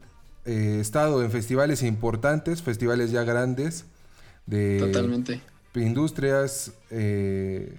[0.45, 3.85] eh, estado en festivales importantes, festivales ya grandes,
[4.45, 5.41] de Totalmente.
[5.75, 7.73] industrias eh,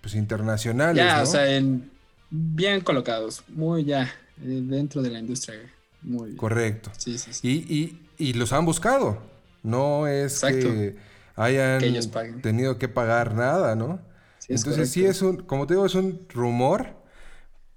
[0.00, 1.04] pues internacionales.
[1.04, 1.22] Ya, ¿no?
[1.24, 1.90] o sea, en-
[2.30, 5.58] bien colocados, muy ya, eh, dentro de la industria,
[6.02, 6.36] muy bien.
[6.36, 6.90] Correcto.
[6.96, 7.48] Sí, sí, sí.
[7.68, 9.18] Y, y- y los han buscado.
[9.62, 10.68] No es Exacto.
[10.68, 10.96] que
[11.36, 12.00] hayan Que
[12.42, 14.00] tenido que pagar nada, ¿no?
[14.48, 16.96] Sí, es Entonces sí es un, como te digo, es un rumor.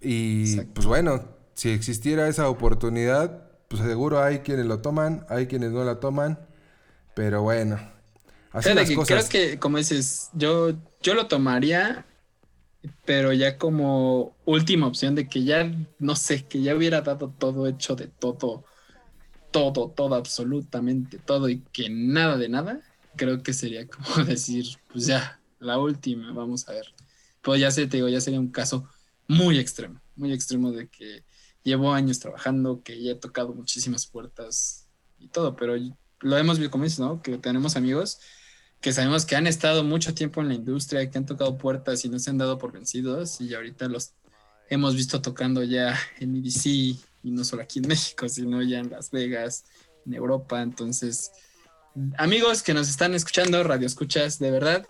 [0.01, 0.73] Y Exacto.
[0.73, 5.83] pues bueno, si existiera esa oportunidad, pues seguro hay quienes lo toman, hay quienes no
[5.85, 6.39] la toman.
[7.15, 7.79] Pero bueno,
[8.51, 9.05] así Fíjate las que cosas.
[9.05, 12.05] creo que, como dices, yo, yo lo tomaría,
[13.05, 17.67] pero ya como última opción de que ya, no sé, que ya hubiera dado todo
[17.67, 18.65] hecho de todo,
[19.51, 22.81] todo, todo, absolutamente todo y que nada de nada,
[23.17, 26.93] creo que sería como decir, pues ya, la última, vamos a ver.
[27.41, 28.87] Pues ya sé, te digo, ya sería un caso
[29.27, 31.23] muy extremo, muy extremo de que
[31.63, 34.87] llevo años trabajando, que ya he tocado muchísimas puertas
[35.19, 35.75] y todo, pero
[36.19, 37.21] lo hemos visto, como dices, ¿no?
[37.21, 38.19] Que tenemos amigos
[38.81, 42.09] que sabemos que han estado mucho tiempo en la industria, que han tocado puertas y
[42.09, 44.13] no se han dado por vencidos y ahorita los
[44.69, 48.89] hemos visto tocando ya en EDC y no solo aquí en México, sino ya en
[48.89, 49.65] Las Vegas,
[50.05, 50.61] en Europa.
[50.63, 51.31] Entonces,
[52.17, 54.87] amigos que nos están escuchando, radio escuchas, de verdad,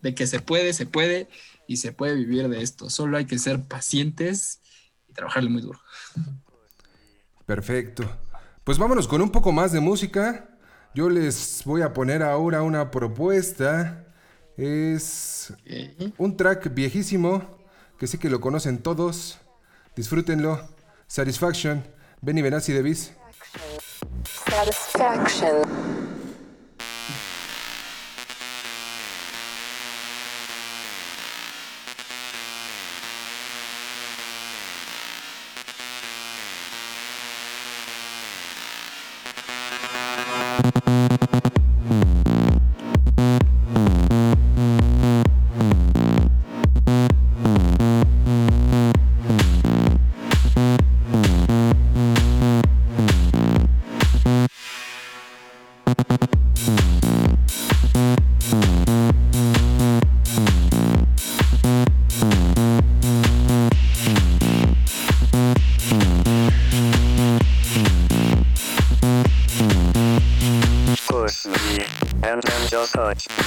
[0.00, 1.28] de que se puede, se puede
[1.66, 2.90] y se puede vivir de esto.
[2.90, 4.60] Solo hay que ser pacientes
[5.08, 5.80] y trabajarle muy duro.
[7.44, 8.04] Perfecto.
[8.64, 10.50] Pues vámonos con un poco más de música.
[10.94, 14.04] Yo les voy a poner ahora una propuesta.
[14.56, 15.52] Es
[16.16, 17.58] un track viejísimo
[17.98, 19.38] que sí que lo conocen todos.
[19.94, 20.68] Disfrútenlo.
[21.06, 21.84] Satisfaction.
[22.20, 23.12] Benny Benassi Davis.
[24.24, 26.15] Satisfaction.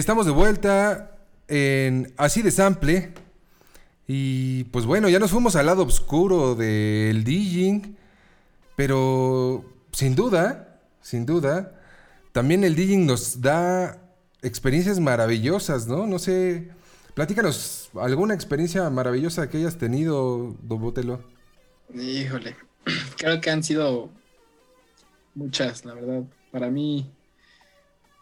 [0.00, 3.12] estamos de vuelta en Así de Sample.
[4.08, 7.96] Y pues bueno, ya nos fuimos al lado oscuro del DJing.
[8.76, 11.78] Pero sin duda, sin duda,
[12.32, 13.98] también el DJing nos da
[14.40, 16.06] experiencias maravillosas, ¿no?
[16.06, 16.70] No sé,
[17.12, 21.22] platícanos alguna experiencia maravillosa que hayas tenido, Don Botelo.
[21.94, 22.56] Híjole,
[23.18, 24.08] creo que han sido
[25.34, 26.22] muchas, la verdad.
[26.50, 27.12] Para mí,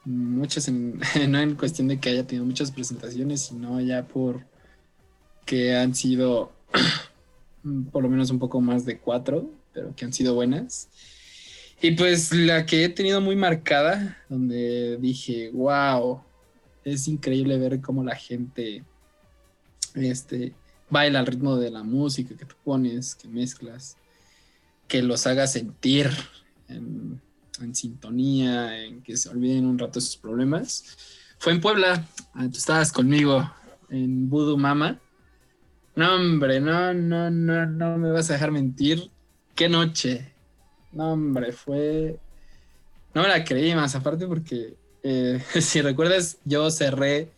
[0.09, 4.47] muchas, en- no en cuestión de que haya tenido muchas presentaciones, sino ya por
[5.45, 6.53] que han sido
[7.93, 10.89] por lo menos un poco más de cuatro, pero que han sido buenas.
[11.81, 16.21] Y pues la que he tenido muy marcada, donde dije, wow,
[16.85, 18.83] es increíble ver cómo la gente
[19.95, 20.55] este,
[20.91, 23.97] baila al ritmo de la música que tú pones, que mezclas,
[24.89, 26.11] que los haga sentir
[26.69, 27.21] en,
[27.61, 30.97] en sintonía, en que se olviden un rato sus problemas.
[31.39, 33.51] Fue en Puebla, ah, tú estabas conmigo
[33.89, 35.01] en Voodoo Mama.
[35.95, 39.11] No, hombre, no, no, no, no me vas a dejar mentir.
[39.55, 40.33] Qué noche.
[40.93, 42.19] No, hombre, fue.
[43.15, 47.31] No me la creí más, aparte porque eh, si recuerdas, yo cerré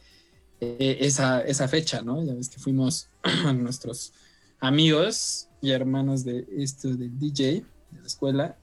[0.61, 2.23] eh, esa, esa fecha, ¿no?
[2.25, 3.09] Ya ves que fuimos
[3.55, 4.12] nuestros
[4.61, 8.57] amigos y hermanos de esto del DJ de la escuela.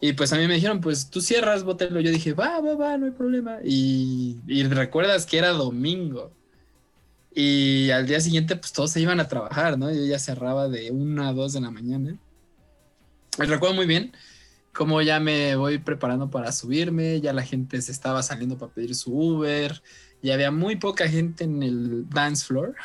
[0.00, 2.00] Y pues a mí me dijeron, pues tú cierras, Botelo.
[2.00, 3.58] Yo dije, va, va, va, no hay problema.
[3.64, 6.32] Y, y recuerdas que era domingo.
[7.34, 9.90] Y al día siguiente, pues todos se iban a trabajar, ¿no?
[9.92, 12.16] Yo ya cerraba de una a dos de la mañana.
[13.38, 14.12] Me recuerdo muy bien
[14.72, 18.94] cómo ya me voy preparando para subirme, ya la gente se estaba saliendo para pedir
[18.94, 19.82] su Uber,
[20.22, 22.76] ya había muy poca gente en el dance floor.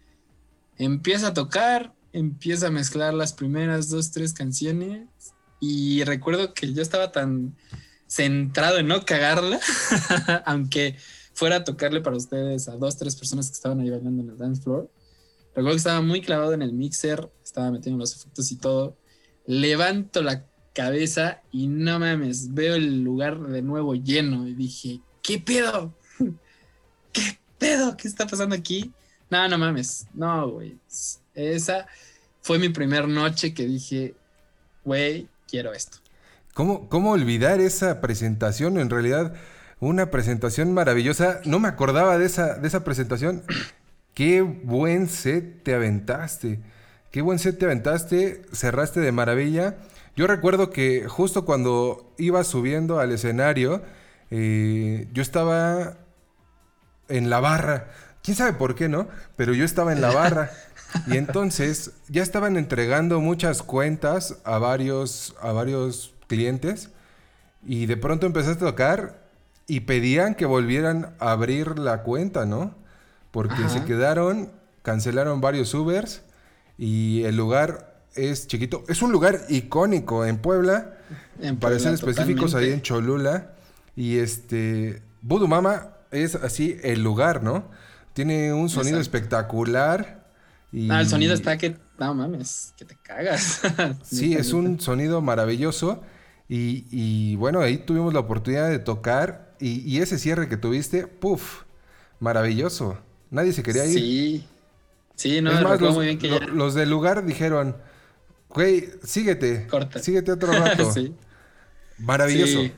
[0.78, 5.08] Empieza a tocar, empieza a mezclar las primeras dos, tres canciones
[5.60, 7.56] y recuerdo que yo estaba tan
[8.06, 9.60] centrado en no cagarla,
[10.46, 10.96] aunque
[11.34, 14.38] fuera a tocarle para ustedes a dos, tres personas que estaban ahí bailando en el
[14.38, 14.90] dance floor.
[15.48, 18.96] Recuerdo que estaba muy clavado en el mixer, estaba metiendo los efectos y todo.
[19.46, 25.38] Levanto la cabeza y no mames, veo el lugar de nuevo lleno y dije, ¿qué
[25.38, 25.94] pedo?
[27.12, 27.96] ¿Qué pedo?
[27.96, 28.92] ¿Qué está pasando aquí?
[29.30, 30.78] No, no mames, no, güey.
[31.34, 31.86] Esa
[32.40, 34.14] fue mi primer noche que dije,
[34.84, 35.98] güey, quiero esto.
[36.54, 38.78] ¿Cómo, ¿Cómo olvidar esa presentación?
[38.78, 39.34] En realidad,
[39.80, 41.40] una presentación maravillosa.
[41.44, 43.42] No me acordaba de esa, de esa presentación.
[44.14, 46.60] Qué buen set te aventaste.
[47.10, 48.42] Qué buen set te aventaste.
[48.52, 49.76] Cerraste de maravilla.
[50.16, 53.82] Yo recuerdo que justo cuando iba subiendo al escenario,
[54.30, 55.98] eh, yo estaba
[57.08, 57.88] en la barra.
[58.22, 59.08] ¿Quién sabe por qué, no?
[59.36, 60.50] Pero yo estaba en la barra.
[61.06, 66.90] Y entonces ya estaban entregando muchas cuentas a varios, a varios clientes.
[67.66, 69.28] Y de pronto empezaste a tocar
[69.66, 72.74] y pedían que volvieran a abrir la cuenta, ¿no?
[73.30, 73.68] Porque Ajá.
[73.68, 74.50] se quedaron,
[74.82, 76.22] cancelaron varios Ubers
[76.78, 78.84] y el lugar es chiquito.
[78.88, 80.94] Es un lugar icónico en Puebla,
[81.40, 82.82] En para Puebla, ser específicos ahí en.
[82.82, 83.50] Cholula.
[83.94, 87.64] Y este, Voodoo Mama es así el lugar, ¿no?
[88.14, 89.18] Tiene un sonido Exacto.
[89.18, 90.17] espectacular.
[90.72, 90.90] Y...
[90.90, 93.62] Ah, el sonido está que, no mames, que te cagas.
[94.02, 96.02] Sí, es un sonido maravilloso.
[96.48, 99.54] Y, y bueno, ahí tuvimos la oportunidad de tocar.
[99.60, 101.62] Y, y ese cierre que tuviste, puff,
[102.20, 102.98] maravilloso.
[103.30, 103.98] Nadie se quería ir.
[103.98, 104.44] Sí.
[105.14, 106.46] Sí, no, es más, los, muy bien que lo- ya.
[106.46, 107.76] los del lugar dijeron,
[108.50, 109.66] güey, síguete.
[109.66, 109.98] Corta.
[109.98, 110.92] Síguete otro rato.
[110.92, 111.14] sí.
[111.98, 112.60] Maravilloso.
[112.62, 112.72] Sí.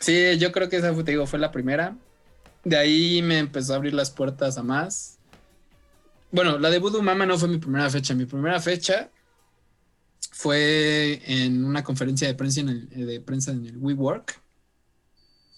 [0.00, 1.96] Sí, yo creo que esa fue, te digo, fue la primera.
[2.64, 5.17] De ahí me empezó a abrir las puertas a más.
[6.30, 8.14] Bueno, la de Voodoo Mama no fue mi primera fecha.
[8.14, 9.10] Mi primera fecha
[10.30, 14.40] fue en una conferencia de prensa en el, de prensa en el WeWork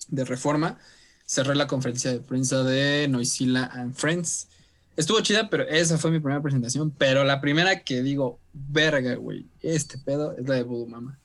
[0.08, 0.78] de Reforma.
[1.26, 4.48] Cerré la conferencia de prensa de Noisila and Friends.
[4.96, 6.92] Estuvo chida, pero esa fue mi primera presentación.
[6.92, 11.18] Pero la primera que digo, verga, güey, este pedo es la de Voodoo Mama.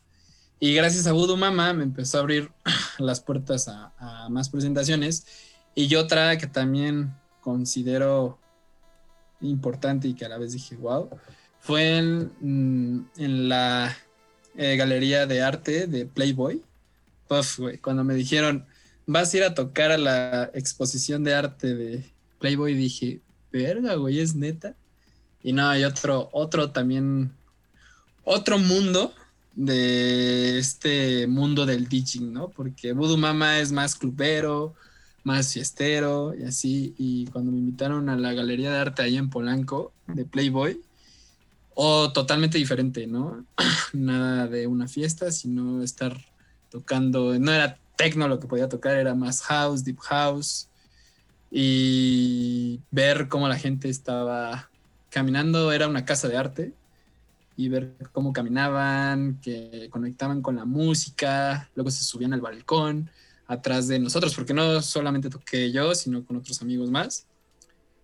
[0.59, 2.51] Y gracias a Voodoo Mama me empezó a abrir
[2.97, 5.27] las puertas a, a más presentaciones.
[5.75, 8.39] Y yo otra que también considero
[9.49, 11.09] importante y que a la vez dije, wow,
[11.59, 13.95] fue en, mm, en la
[14.57, 16.61] eh, galería de arte de Playboy.
[17.27, 18.65] Puff, güey, cuando me dijeron,
[19.05, 22.03] vas a ir a tocar a la exposición de arte de
[22.39, 23.21] Playboy, dije,
[23.51, 24.75] verga, güey, es neta.
[25.43, 27.31] Y no, hay otro, otro también,
[28.23, 29.13] otro mundo
[29.55, 32.49] de este mundo del DJing, ¿no?
[32.49, 34.75] Porque Voodoo Mama es más clubero,
[35.25, 36.95] más fiestero y así.
[36.97, 40.79] Y cuando me invitaron a la galería de arte ahí en Polanco, de Playboy,
[41.73, 43.45] o totalmente diferente, ¿no?
[43.93, 46.17] Nada de una fiesta, sino estar
[46.69, 50.69] tocando, no era techno lo que podía tocar era más house, deep house.
[51.51, 54.69] Y ver cómo la gente estaba
[55.09, 56.73] caminando, era una casa de arte.
[57.57, 63.09] Y ver cómo caminaban, que conectaban con la música, luego se subían al balcón
[63.47, 67.27] atrás de nosotros, porque no solamente toqué yo, sino con otros amigos más.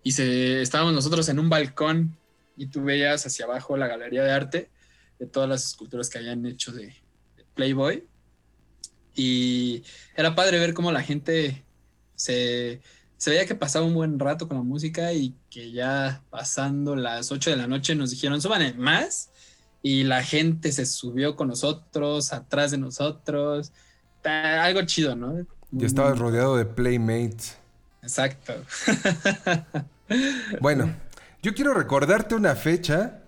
[0.02, 2.16] Y se, estábamos nosotros en un balcón
[2.56, 4.70] y tú veías hacia abajo la galería de arte
[5.18, 6.94] de todas las esculturas que habían hecho de,
[7.54, 8.04] Playboy.
[9.14, 9.82] Y
[10.16, 11.62] era padre ver cómo la gente
[12.14, 12.80] se,
[13.18, 17.30] se veía que pasaba un buen rato con la música y que ya pasando las
[17.30, 19.30] 8 de la noche nos dijeron, suban más.
[19.82, 23.72] Y la gente se subió con nosotros, atrás de nosotros.
[24.24, 25.46] Algo chido, ¿no?
[25.72, 27.58] Ya estabas rodeado de playmates.
[28.02, 28.64] Exacto.
[30.58, 30.94] Bueno,
[31.42, 33.22] yo quiero recordarte una fecha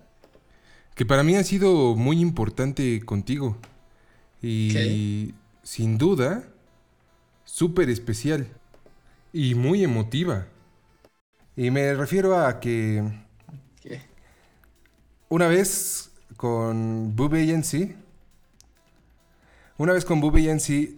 [0.95, 3.57] que para mí ha sido muy importante contigo.
[4.41, 5.33] Y
[5.63, 6.45] sin duda,
[7.45, 8.47] súper especial.
[9.33, 10.47] Y muy emotiva.
[11.55, 13.03] Y me refiero a que
[13.81, 14.01] ¿Qué?
[15.29, 17.95] una vez con Boob Agency,
[19.77, 20.97] una vez con Boob Agency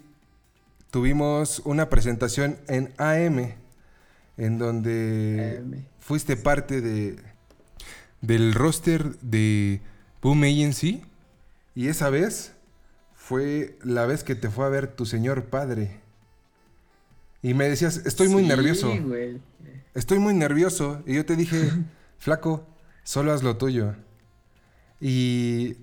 [0.91, 3.53] tuvimos una presentación en AM,
[4.37, 5.85] en donde AM.
[5.99, 7.17] fuiste parte de
[8.21, 9.79] del roster de
[10.21, 11.03] Boom Agency
[11.75, 12.53] y esa vez
[13.13, 15.99] fue la vez que te fue a ver tu señor padre.
[17.43, 18.95] Y me decías, estoy muy Sí, nervioso.
[19.03, 19.39] güey.
[19.93, 21.03] Estoy muy nervioso.
[21.05, 21.69] Y yo te dije,
[22.17, 22.65] flaco,
[23.03, 23.93] solo haz lo tuyo.
[24.99, 25.75] Y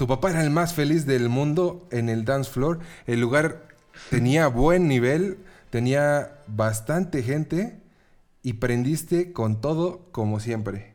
[0.00, 2.78] tu papá era el más feliz del mundo en el dance floor.
[3.06, 3.68] El lugar
[4.08, 5.36] tenía buen nivel,
[5.68, 7.82] tenía bastante gente
[8.42, 10.94] y prendiste con todo como siempre.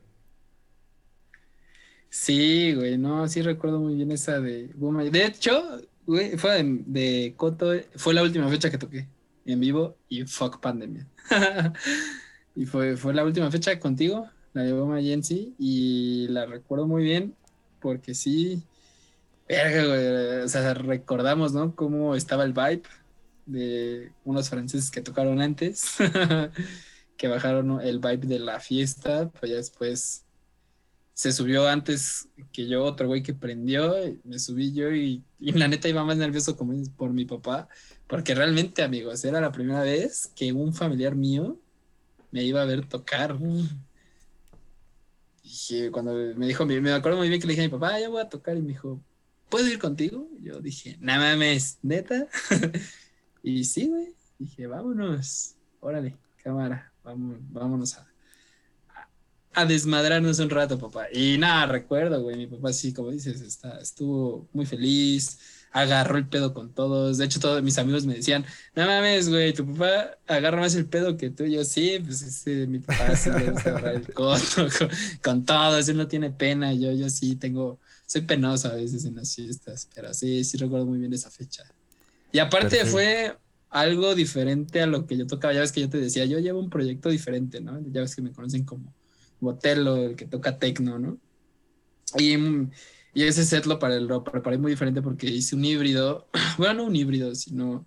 [2.09, 4.69] Sí, güey, no, sí recuerdo muy bien esa de.
[5.11, 9.07] De hecho, güey, fue de, Coto, fue la última fecha que toqué
[9.45, 11.07] en vivo y fuck pandemia.
[12.55, 17.03] y fue, fue la última fecha contigo, la de Boom Agency, y la recuerdo muy
[17.03, 17.35] bien
[17.79, 18.63] porque sí,
[19.47, 21.75] verga, güey, o sea, recordamos, ¿no?
[21.75, 22.83] Cómo estaba el vibe
[23.45, 25.95] de unos franceses que tocaron antes,
[27.17, 30.25] que bajaron el vibe de la fiesta, pues ya después
[31.13, 35.67] se subió antes que yo, otro güey que prendió, me subí yo y, y la
[35.69, 37.69] neta iba más nervioso como por mi papá,
[38.07, 41.57] porque realmente, amigos, era la primera vez que un familiar mío
[42.31, 43.37] me iba a ver tocar.
[45.41, 47.99] Y cuando me dijo, me acuerdo muy bien que le dije a mi papá, "Ah,
[48.01, 48.99] ya voy a tocar, y me dijo,
[49.49, 50.27] ¿puedo ir contigo?
[50.39, 52.27] Yo dije, no mames, neta.
[53.43, 58.07] y sí, güey, dije, vámonos, órale, cámara, vamos, vámonos a,
[59.53, 61.07] a desmadrarnos un rato, papá.
[61.11, 65.39] Y nada, recuerdo, güey, mi papá sí, como dices, está, estuvo muy feliz,
[65.75, 67.17] agarró el pedo con todos.
[67.17, 70.85] De hecho, todos mis amigos me decían, no mames, güey, tu papá agarra más el
[70.85, 71.45] pedo que tú.
[71.45, 73.47] Yo, sí, pues ese, mi papá sí le
[73.93, 74.89] el coto con,
[75.21, 76.73] con todos, él no tiene pena.
[76.73, 80.85] Yo, yo sí tengo, soy penoso a veces en las fiestas, pero sí, sí recuerdo
[80.85, 81.63] muy bien esa fecha.
[82.31, 82.91] Y aparte Perfecto.
[82.91, 83.37] fue
[83.69, 85.53] algo diferente a lo que yo tocaba.
[85.53, 87.79] Ya ves que yo te decía, yo llevo un proyecto diferente, ¿no?
[87.91, 88.93] Ya ves que me conocen como
[89.39, 91.17] Botelo, el que toca tecno, ¿no?
[92.17, 92.35] Y,
[93.13, 96.27] y ese set lo, para, lo preparé muy diferente porque hice un híbrido,
[96.57, 97.85] bueno, no un híbrido, sino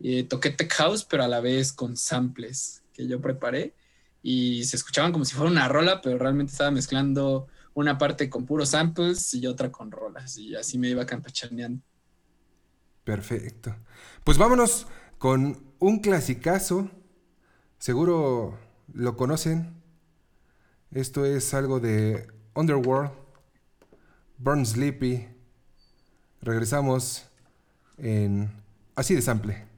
[0.00, 3.74] eh, toqué tech house, pero a la vez con samples que yo preparé
[4.22, 8.46] y se escuchaban como si fuera una rola, pero realmente estaba mezclando una parte con
[8.46, 11.82] puros samples y otra con rolas y así me iba campechaneando.
[13.04, 13.74] Perfecto.
[14.24, 14.86] Pues vámonos
[15.18, 16.90] con un clasicazo.
[17.78, 18.58] Seguro
[18.92, 19.74] lo conocen.
[20.90, 23.12] Esto es algo de Underworld.
[24.38, 25.28] Burn Sleepy.
[26.40, 27.26] Regresamos
[27.98, 28.50] en
[28.94, 29.69] así de sample.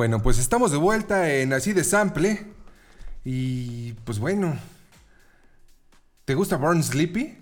[0.00, 2.46] Bueno, pues estamos de vuelta en Así de Sample.
[3.22, 4.56] Y pues bueno.
[6.24, 7.36] ¿Te gusta Born Sleepy?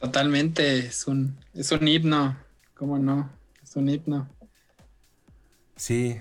[0.00, 2.36] Totalmente, es un, es un himno.
[2.74, 3.30] ¿Cómo no?
[3.62, 4.28] Es un himno.
[5.76, 6.20] Sí.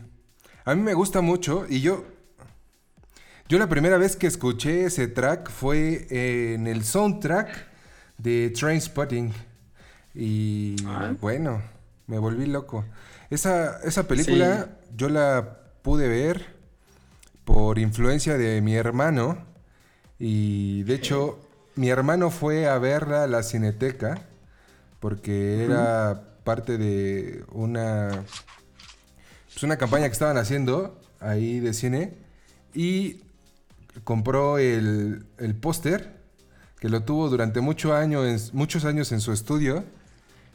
[0.66, 2.06] A mí me gusta mucho y yo.
[3.50, 7.50] Yo la primera vez que escuché ese track fue en el soundtrack
[8.20, 9.34] de Trainspotting.
[10.14, 11.12] Y Ah.
[11.20, 11.60] bueno,
[12.06, 12.86] me volví loco.
[13.30, 16.46] Esa, esa película yo la pude ver
[17.44, 19.38] por influencia de mi hermano.
[20.20, 21.40] Y de hecho,
[21.76, 24.22] mi hermano fue a verla a la cineteca
[25.00, 28.24] porque era parte de una
[29.54, 32.14] pues una campaña que estaban haciendo ahí de cine
[32.74, 33.22] y
[34.04, 36.16] compró el, el póster
[36.80, 39.84] que lo tuvo durante mucho año en- muchos años en su estudio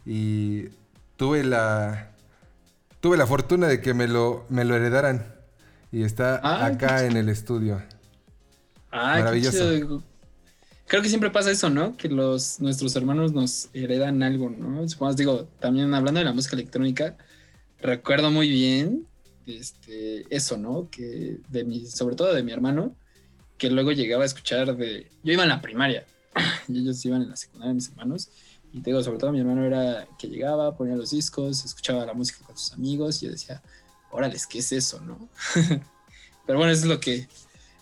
[0.05, 0.68] y
[1.16, 2.10] tuve la
[3.01, 5.35] tuve la fortuna de que me lo, me lo heredaran
[5.93, 7.83] y está Ah, acá en el estudio.
[8.91, 10.03] Ah, Maravilloso.
[10.87, 11.97] Creo que siempre pasa eso, ¿no?
[11.97, 14.89] Que los nuestros hermanos nos heredan algo, ¿no?
[14.89, 17.17] Supongo, digo, también hablando de la música electrónica,
[17.81, 19.07] recuerdo muy bien
[19.47, 20.89] este, eso, ¿no?
[20.91, 22.97] Que de mi, sobre todo de mi hermano,
[23.57, 25.07] que luego llegaba a escuchar de.
[25.23, 26.05] Yo iba en la primaria
[26.69, 28.29] y ellos iban en la secundaria, mis hermanos.
[28.73, 32.14] Y te digo, sobre todo mi hermano era que llegaba, ponía los discos, escuchaba la
[32.14, 33.62] música con sus amigos y yo decía,
[34.11, 35.29] órale, ¿qué es eso, no?
[36.47, 37.29] Pero bueno, eso es lo que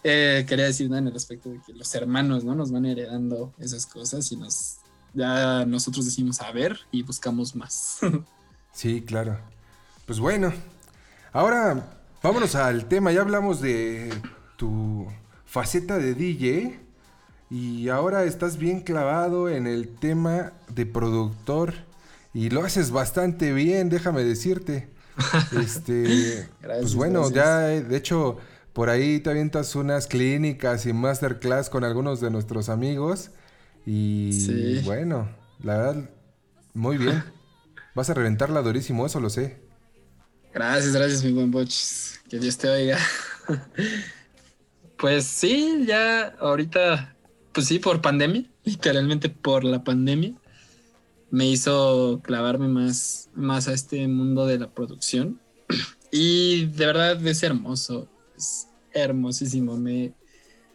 [0.05, 3.87] eh, quería decir en el aspecto de que los hermanos no nos van heredando esas
[3.87, 4.79] cosas y nos
[5.15, 7.99] ya nosotros decimos a ver y buscamos más.
[8.71, 9.41] Sí, claro.
[10.07, 10.53] Pues bueno,
[11.33, 13.11] ahora vámonos al tema.
[13.11, 14.15] Ya hablamos de
[14.57, 15.05] tu
[15.45, 16.79] faceta de DJ
[17.51, 21.75] y ahora estás bien clavado en el tema de productor
[22.35, 24.91] y lo haces bastante bien, déjame decirte.
[25.53, 27.31] Este, Gracias, pues bueno, gracias.
[27.31, 28.39] ya eh, de hecho
[28.73, 33.31] por ahí te avientas unas clínicas y masterclass con algunos de nuestros amigos
[33.87, 34.81] y Sí.
[34.85, 35.29] bueno,
[35.63, 36.11] la verdad
[36.75, 37.25] muy bien.
[37.95, 39.61] Vas a reventarla durísimo, eso lo sé.
[40.53, 41.71] gracias, gracias, mi buen Boch.
[42.29, 42.99] Que Dios te oiga.
[44.97, 47.17] pues sí, ya ahorita,
[47.59, 50.33] pues sí, por pandemia, literalmente por la pandemia,
[51.33, 55.41] me hizo clavarme más, más a este mundo de la producción.
[56.13, 59.77] Y de verdad es hermoso, es hermosísimo.
[59.77, 60.15] Me,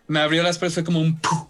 [0.07, 1.47] me abrió las puertas, fue como un ¡puf!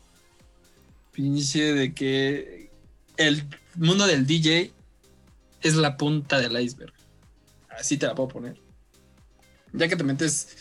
[1.12, 2.70] pinche de que
[3.18, 3.44] el
[3.76, 4.72] mundo del DJ
[5.64, 6.94] es la punta del iceberg.
[7.70, 8.62] Así te la puedo poner.
[9.74, 10.56] Ya que te metes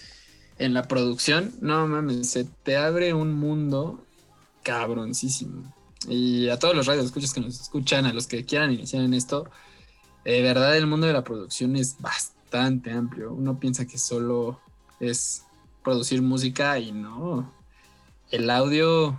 [0.57, 4.03] en la producción, no mames, se te abre un mundo
[4.63, 5.73] cabroncísimo.
[6.09, 9.15] Y a todos los radios escuchas que nos escuchan, a los que quieran iniciar en
[9.15, 9.49] esto,
[10.25, 13.33] de verdad el mundo de la producción es bastante amplio.
[13.33, 14.61] Uno piensa que solo
[15.01, 15.45] es
[15.83, 17.53] producir música y no.
[18.31, 19.19] El audio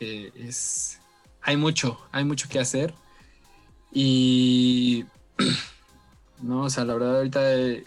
[0.00, 1.00] es...
[1.42, 2.94] Hay mucho, hay mucho que hacer.
[3.92, 5.04] Y...
[6.42, 7.54] no, o sea, la verdad ahorita...
[7.54, 7.84] eh,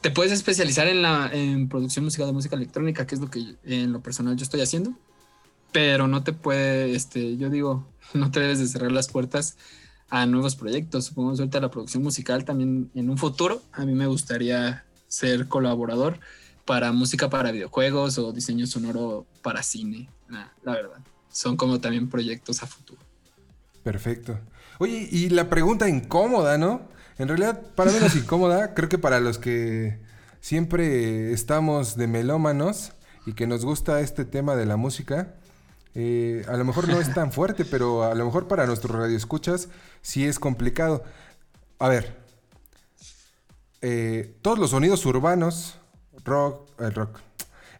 [0.00, 3.56] te puedes especializar en la en producción musical de música electrónica, que es lo que
[3.64, 4.94] en lo personal yo estoy haciendo.
[5.72, 9.56] Pero no te puede, este, yo digo, no te debes de cerrar las puertas
[10.08, 11.06] a nuevos proyectos.
[11.06, 13.62] Supongamos ahorita la producción musical también en un futuro.
[13.72, 16.18] A mí me gustaría ser colaborador
[16.64, 20.08] para música para videojuegos o diseño sonoro para cine.
[20.28, 20.98] La verdad,
[21.30, 23.00] son como también proyectos a futuro.
[23.82, 24.38] Perfecto.
[24.78, 26.88] Oye, y la pregunta incómoda, ¿no?
[27.18, 29.98] En realidad, para menos incómoda, creo que para los que
[30.40, 32.92] siempre estamos de melómanos
[33.26, 35.34] y que nos gusta este tema de la música,
[35.94, 39.68] eh, a lo mejor no es tan fuerte, pero a lo mejor para nuestros radioescuchas
[40.02, 41.04] sí es complicado.
[41.78, 42.16] A ver,
[43.80, 45.78] eh, todos los sonidos urbanos,
[46.24, 47.20] rock, el rock,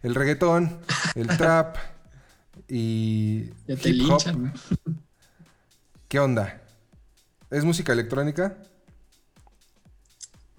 [0.01, 0.79] el reggaetón,
[1.15, 1.77] el trap
[2.67, 4.43] y Ya te hip hop, linchan.
[4.43, 4.53] ¿no?
[6.07, 6.61] ¿qué onda?
[7.49, 8.57] ¿Es música electrónica?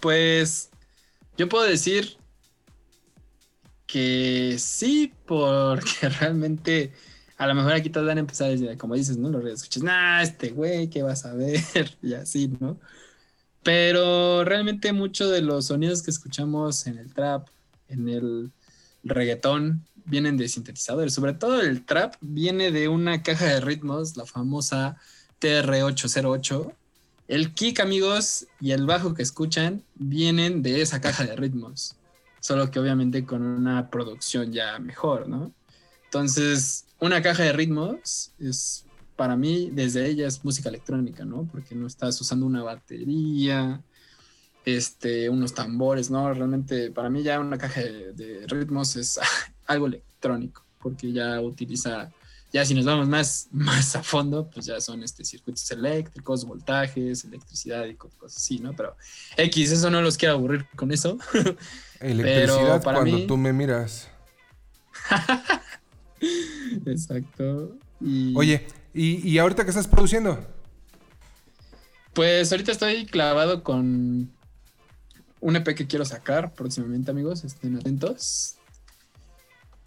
[0.00, 0.70] Pues
[1.36, 2.16] yo puedo decir
[3.86, 6.92] que sí, porque realmente
[7.42, 9.28] a lo mejor aquí te van a empezar a decir, como dices, ¿no?
[9.28, 11.58] Los escuchas, nah, este güey, ¿qué vas a ver?
[12.02, 12.78] y así, ¿no?
[13.64, 17.48] Pero realmente muchos de los sonidos que escuchamos en el trap,
[17.88, 18.52] en el
[19.02, 21.14] reggaetón, vienen de sintetizadores.
[21.14, 24.96] Sobre todo el trap viene de una caja de ritmos, la famosa
[25.40, 26.72] TR-808.
[27.26, 31.96] El kick, amigos, y el bajo que escuchan vienen de esa caja de ritmos.
[32.40, 35.52] Solo que obviamente con una producción ya mejor, ¿no?
[36.16, 38.84] Entonces, una caja de ritmos es,
[39.16, 41.48] para mí, desde ella es música electrónica, ¿no?
[41.50, 43.80] Porque no estás usando una batería,
[44.66, 46.34] este, unos tambores, ¿no?
[46.34, 49.18] Realmente para mí ya una caja de, de ritmos es
[49.66, 52.12] algo electrónico, porque ya utiliza,
[52.52, 57.24] ya si nos vamos más, más a fondo, pues ya son este, circuitos eléctricos, voltajes,
[57.24, 58.76] electricidad y co- cosas así, ¿no?
[58.76, 58.98] Pero
[59.38, 61.16] X, eso no los quiero aburrir con eso.
[62.00, 64.08] Electricidad para cuando mí- tú me miras.
[66.86, 67.76] Exacto.
[68.00, 70.38] Y Oye, ¿y, y ahorita qué estás produciendo?
[72.14, 74.30] Pues ahorita estoy clavado con
[75.40, 77.44] un EP que quiero sacar próximamente, amigos.
[77.44, 78.56] Estén atentos.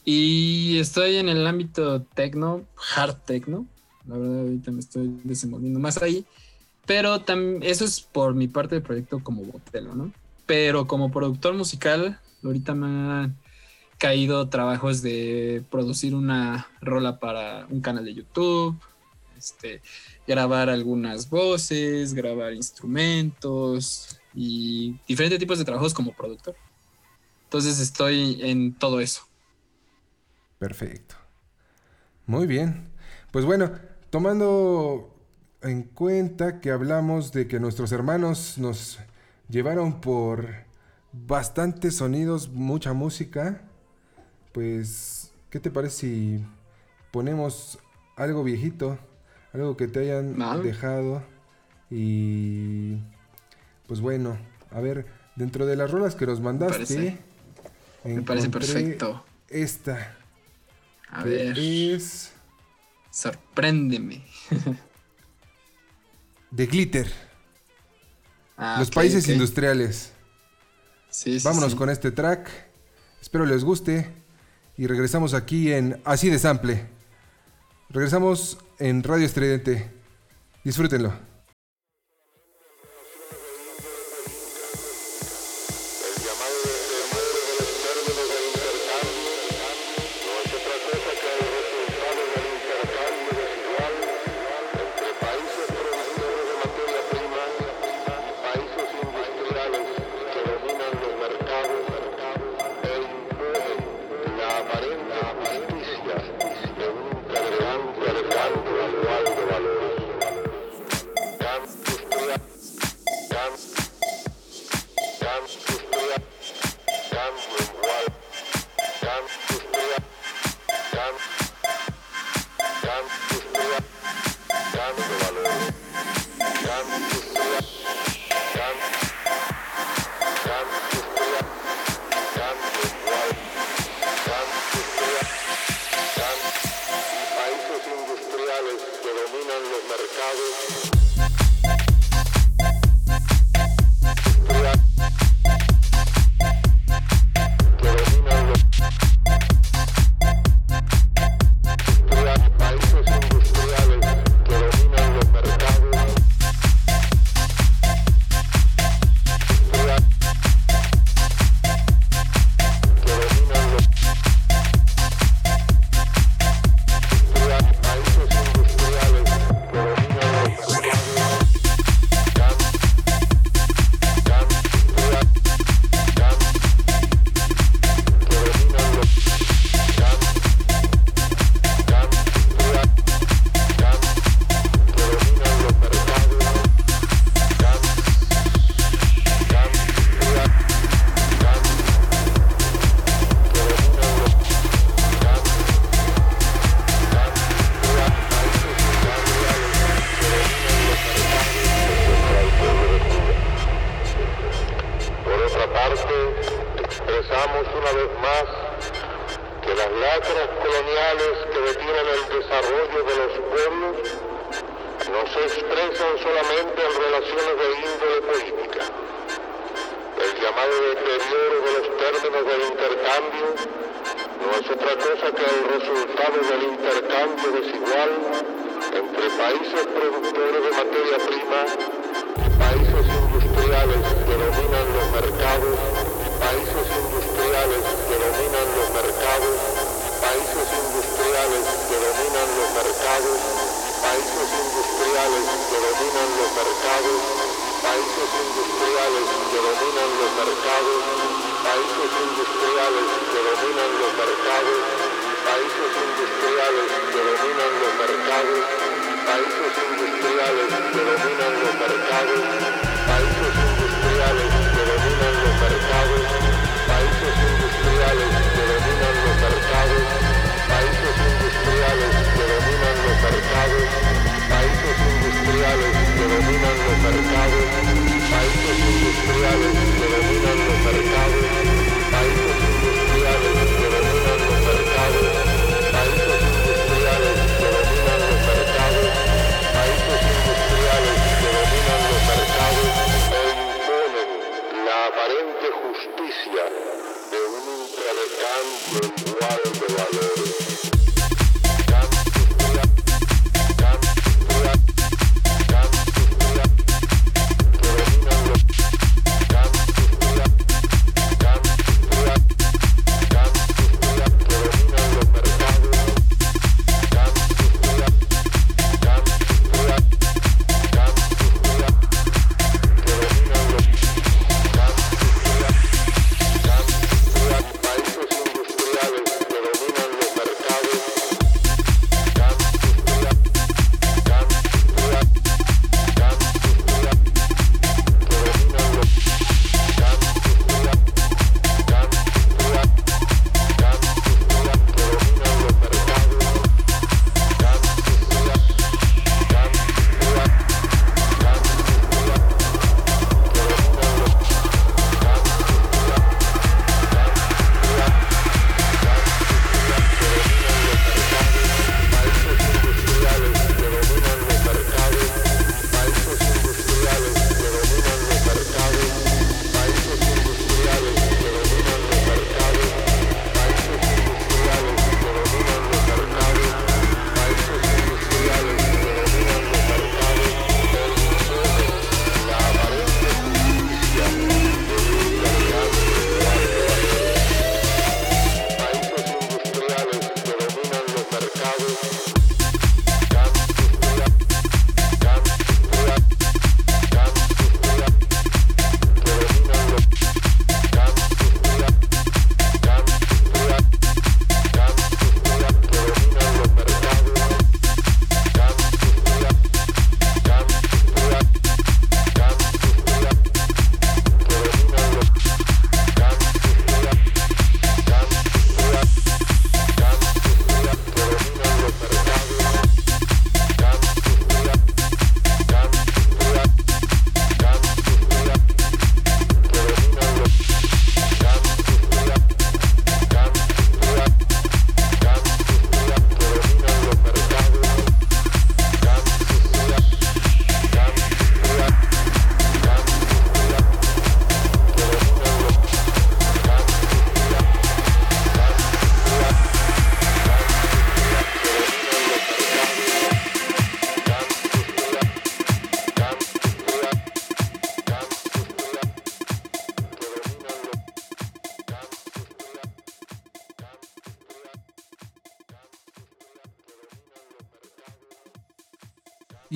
[0.04, 2.64] Y estoy en el ámbito techno,
[2.96, 3.66] hard techno.
[4.08, 6.26] La verdad, ahorita me estoy desenvolviendo más ahí.
[6.86, 7.24] Pero
[7.62, 10.12] eso es por mi parte del proyecto como botelo, ¿no?
[10.46, 13.34] Pero como productor musical, ahorita me
[13.98, 18.78] caído trabajos de producir una rola para un canal de YouTube,
[19.38, 19.82] este,
[20.28, 26.56] grabar algunas voces, grabar instrumentos y diferentes tipos de trabajos como productor.
[27.44, 29.22] Entonces estoy en todo eso.
[30.60, 31.16] Perfecto.
[32.26, 32.90] Muy bien.
[33.32, 33.72] Pues bueno,
[34.10, 35.16] tomando
[35.62, 39.00] en cuenta que hablamos de que nuestros hermanos nos
[39.50, 40.66] llevaron por
[41.12, 43.62] bastantes sonidos, mucha música,
[44.60, 46.46] pues, ¿qué te parece si
[47.12, 47.78] ponemos
[48.16, 48.98] algo viejito?
[49.52, 51.22] Algo que te hayan dejado.
[51.92, 52.96] Y
[53.86, 54.38] pues bueno,
[54.72, 57.18] a ver, dentro de las rolas que nos mandaste, parece-
[58.06, 59.26] Me parece perfecto.
[59.50, 60.16] Esta.
[61.10, 62.32] A ver, Es
[63.12, 64.24] sorpréndeme.
[66.52, 67.12] de Glitter.
[68.56, 70.14] Ah, los países industriales.
[71.10, 71.78] Sí, sí, Vámonos sí.
[71.78, 72.50] con este track.
[73.22, 74.24] Espero les guste.
[74.78, 76.86] Y regresamos aquí en Así de Sample.
[77.90, 79.90] Regresamos en Radio Estridente.
[80.64, 81.35] Disfrútenlo.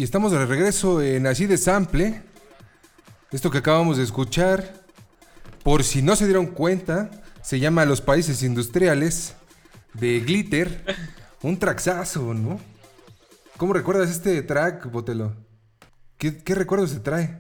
[0.09, 2.23] Estamos de regreso en Así de Sample.
[3.31, 4.73] Esto que acabamos de escuchar,
[5.61, 7.11] por si no se dieron cuenta,
[7.43, 9.35] se llama Los Países Industriales
[9.93, 10.83] de Glitter.
[11.43, 12.59] Un traxazo, ¿no?
[13.57, 15.35] ¿Cómo recuerdas este track, Botelo?
[16.17, 17.37] ¿Qué, qué recuerdos te trae?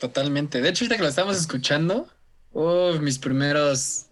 [0.00, 0.60] Totalmente.
[0.60, 2.08] De hecho, ahorita que lo estábamos escuchando,
[2.52, 4.06] oh, mis primeros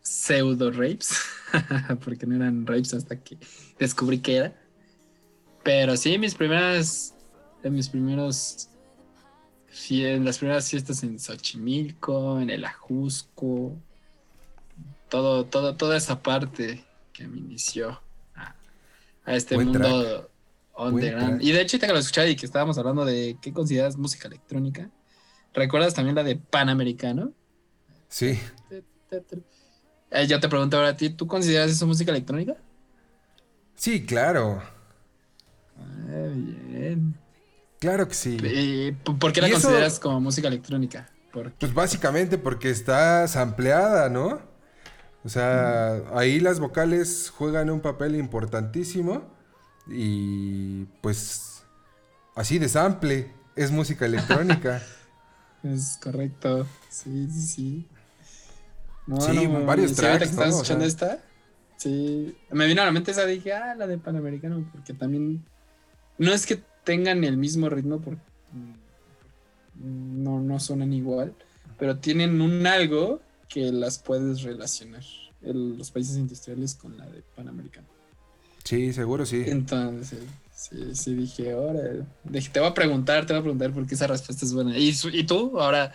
[0.00, 1.18] pseudo rapes,
[2.02, 3.36] porque no eran rapes hasta que
[3.78, 4.54] descubrí que era.
[5.62, 7.15] Pero sí, mis primeras,
[7.62, 8.68] de mis primeros,
[9.68, 13.76] fie- las primeras fiestas en Xochimilco, en el Ajusco,
[15.08, 18.00] todo, todo, toda esa parte que me inició
[18.34, 18.54] a,
[19.24, 20.30] a este Buen mundo
[20.76, 21.42] underground.
[21.42, 24.28] Y de hecho, ahorita que lo escuchaba y que estábamos hablando de qué consideras música
[24.28, 24.90] electrónica,
[25.54, 27.32] ¿recuerdas también la de Panamericano?
[28.08, 28.38] Sí.
[30.10, 32.56] Eh, yo te pregunto ahora a ti, ¿tú consideras eso música electrónica?
[33.74, 34.62] Sí, claro.
[35.78, 37.14] Ah, bien.
[37.86, 38.36] Claro que sí.
[38.42, 41.08] ¿Y p- por qué la ¿Y eso- consideras como música electrónica?
[41.32, 44.40] ¿Por Pues básicamente porque está sampleada, ¿no?
[45.24, 49.22] O sea, ahí las vocales juegan un papel importantísimo
[49.88, 51.62] y pues
[52.34, 54.82] así de sample es música electrónica.
[55.62, 56.66] Es correcto.
[56.90, 57.86] Sí, sí, sí.
[59.06, 60.44] No, Sí, no, varios tracks, que estás ¿no?
[60.44, 61.24] O escuchando sea- esta,
[61.76, 62.36] sí.
[62.50, 65.44] Me vino a la mente esa, dije, ah, la de Panamericano, porque también.
[66.18, 68.22] No es que tengan el mismo ritmo, porque.
[69.78, 71.34] No, no suenan igual.
[71.78, 75.02] pero tienen un algo que las puedes relacionar.
[75.42, 77.86] el- los países industriales con la de Panamericana.
[78.64, 79.44] Sí, seguro sí.
[79.46, 80.18] Entonces,
[80.52, 81.80] sí, sí dije, ahora,
[82.24, 84.76] dije, te voy a preguntar, te voy a preguntar porque esa respuesta es buena.
[84.76, 84.92] ¿Y,
[85.24, 85.60] tú?
[85.60, 85.92] Ahora,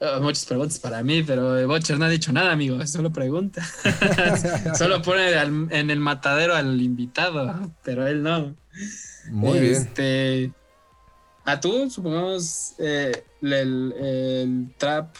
[0.00, 3.62] eh, muchas preguntas para mí, pero Butcher no ha dicho nada, amigo, solo pregunta.
[4.78, 8.54] solo pone al- en el matadero al invitado, pero él no.
[9.30, 9.74] Muy bien.
[9.74, 10.52] Este,
[11.44, 15.14] a tú, supongamos, eh, el, el trap,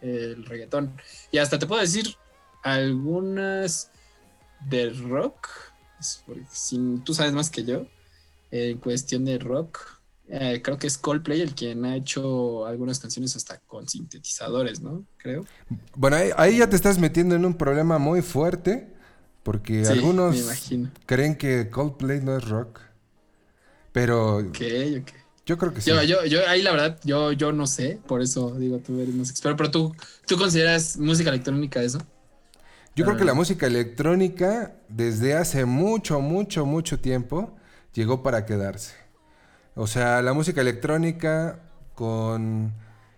[0.00, 0.94] el reggaetón,
[1.30, 2.14] y hasta te puedo decir
[2.62, 3.90] algunas
[4.68, 5.48] de rock,
[5.98, 6.44] es porque
[7.04, 7.86] tú sabes más que yo,
[8.50, 9.78] eh, en cuestión de rock,
[10.28, 15.04] eh, creo que es Coldplay el quien ha hecho algunas canciones hasta con sintetizadores, ¿no?
[15.18, 15.46] Creo.
[15.94, 18.95] Bueno, ahí, ahí ya te estás metiendo en un problema muy fuerte.
[19.46, 20.36] Porque Sí, algunos
[21.06, 22.80] creen que Coldplay no es rock.
[23.92, 24.58] Pero Ok,
[25.00, 25.10] ok.
[25.46, 25.90] yo creo que sí.
[25.90, 29.14] Yo, yo, yo, ahí la verdad, yo, yo no sé, por eso digo, tú eres
[29.14, 29.94] más experto, pero tú,
[30.26, 32.00] tú consideras música electrónica eso.
[32.96, 37.54] Yo creo que la música electrónica desde hace mucho, mucho, mucho tiempo
[37.94, 38.94] llegó para quedarse.
[39.74, 41.60] O sea, la música electrónica
[41.94, 42.72] con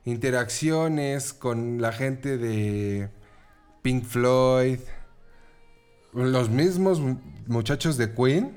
[0.05, 3.09] interacciones con la gente de
[3.83, 4.81] Pink Floyd,
[6.13, 8.57] los mismos mu- muchachos de Queen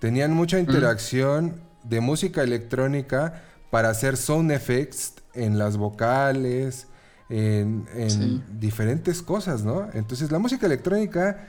[0.00, 6.86] tenían mucha interacción de música electrónica para hacer sound effects en las vocales,
[7.28, 8.42] en, en Sí.
[8.58, 9.88] diferentes cosas, ¿no?
[9.92, 11.48] Entonces la música electrónica,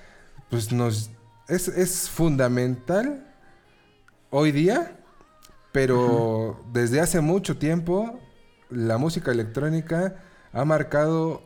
[0.49, 1.09] pues nos
[1.47, 3.25] es, es fundamental
[4.29, 4.97] hoy día,
[5.71, 8.19] pero desde hace mucho tiempo
[8.69, 10.15] la música electrónica
[10.53, 11.41] ha marcado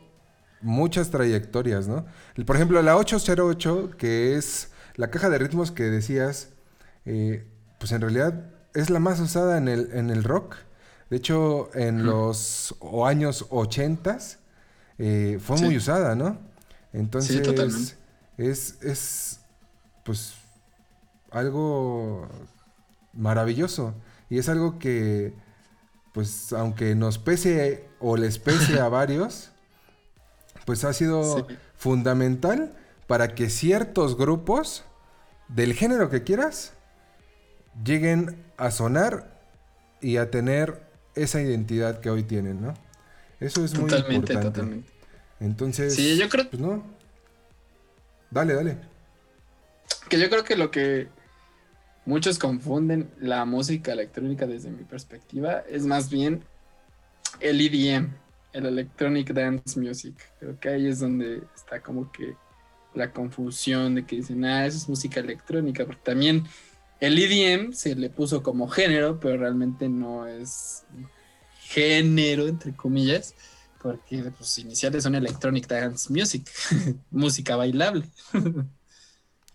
[0.66, 2.04] muchas trayectorias, ¿no?
[2.44, 6.50] Por ejemplo, la 808, que es la caja de ritmos que decías,
[7.04, 7.46] eh,
[7.78, 10.56] pues en realidad es la más usada en el, en el rock.
[11.08, 14.18] De hecho, en los o años 80
[14.98, 15.64] eh, fue Sí.
[15.64, 16.38] muy usada, ¿no?
[16.92, 17.94] Entonces, totalmente.
[18.38, 19.40] es, es,
[20.04, 20.34] pues,
[21.30, 22.26] algo
[23.12, 23.94] maravilloso.
[24.30, 25.34] Y es algo que,
[26.12, 29.50] pues, aunque nos pese o les pese a varios,
[30.66, 31.56] pues ha sido Sí.
[31.76, 32.74] fundamental
[33.06, 34.84] para que ciertos grupos
[35.48, 36.74] del género que quieras
[37.84, 39.38] lleguen a sonar
[40.02, 40.82] y a tener
[41.14, 42.74] esa identidad que hoy tienen, ¿no?
[43.40, 44.34] Eso es muy importante.
[44.42, 44.90] totalmente.
[45.40, 46.82] Entonces, Sí, yo creo- pues no.
[48.30, 48.78] Dale, dale.
[50.08, 51.08] Que yo creo que lo que
[52.06, 56.42] muchos confunden la música electrónica desde mi perspectiva es más bien
[57.40, 58.14] el EDM,
[58.52, 60.14] el Electronic Dance Music.
[60.38, 62.36] Creo que ahí es donde está como que
[62.94, 66.46] la confusión de que dicen, ah, eso es música electrónica, porque también
[67.00, 70.84] el EDM se le puso como género, pero realmente no es
[71.60, 73.34] género, entre comillas,
[73.82, 76.48] porque sus iniciales son Electronic Dance Music,
[77.10, 78.08] música bailable.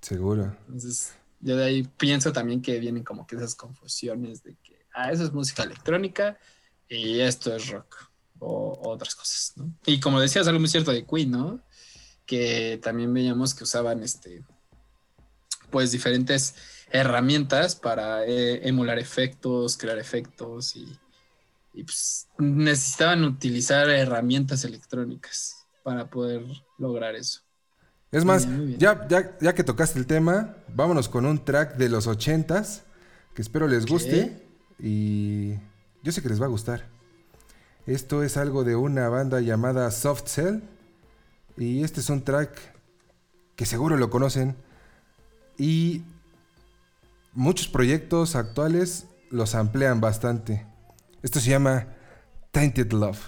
[0.02, 0.56] Seguro.
[0.68, 5.12] Entonces, yo de ahí pienso también que vienen como que esas confusiones de que, ah,
[5.12, 6.38] eso es música electrónica
[6.88, 8.11] y esto es rock
[8.42, 9.72] o, o otras cosas, ¿no?
[9.86, 11.62] Y como decías, algo muy cierto de Queen, ¿no?
[12.26, 14.44] Que también veíamos que usaban, este,
[15.70, 16.56] pues, diferentes
[16.92, 21.00] herramientas para eh, emular efectos, crear efectos y,
[21.74, 26.44] y, pues, necesitaban utilizar herramientas electrónicas para poder
[26.78, 27.42] lograr eso.
[28.12, 28.80] Es más, bien, muy bien.
[28.80, 32.84] ya, ya, ya que tocaste el tema, vámonos con un track de los ochentas
[33.34, 34.46] que espero les guste
[34.80, 35.54] y
[36.04, 36.90] yo sé que les va a gustar.
[37.88, 40.60] Esto es algo de una banda llamada Soft Cell
[41.58, 42.52] y este es un track
[43.56, 44.56] que seguro lo conocen
[45.58, 46.04] y
[47.34, 50.66] muchos proyectos actuales los amplían bastante.
[51.24, 51.88] Esto se llama
[52.52, 53.20] Tainted Love.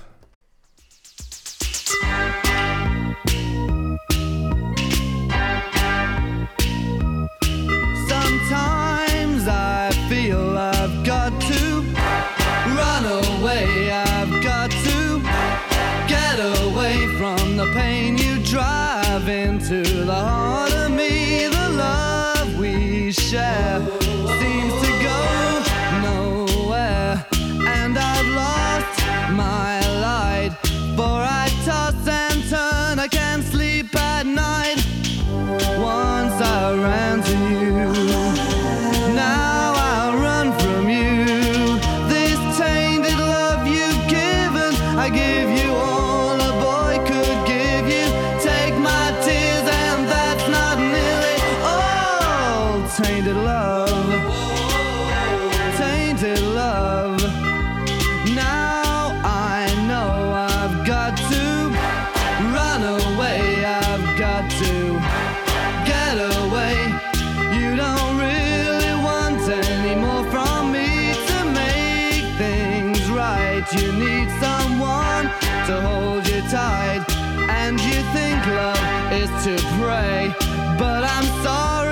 [73.63, 75.25] But you need someone
[75.67, 77.03] to hold you tight.
[77.49, 80.33] And you think love is to pray.
[80.77, 81.82] But I'm sorry,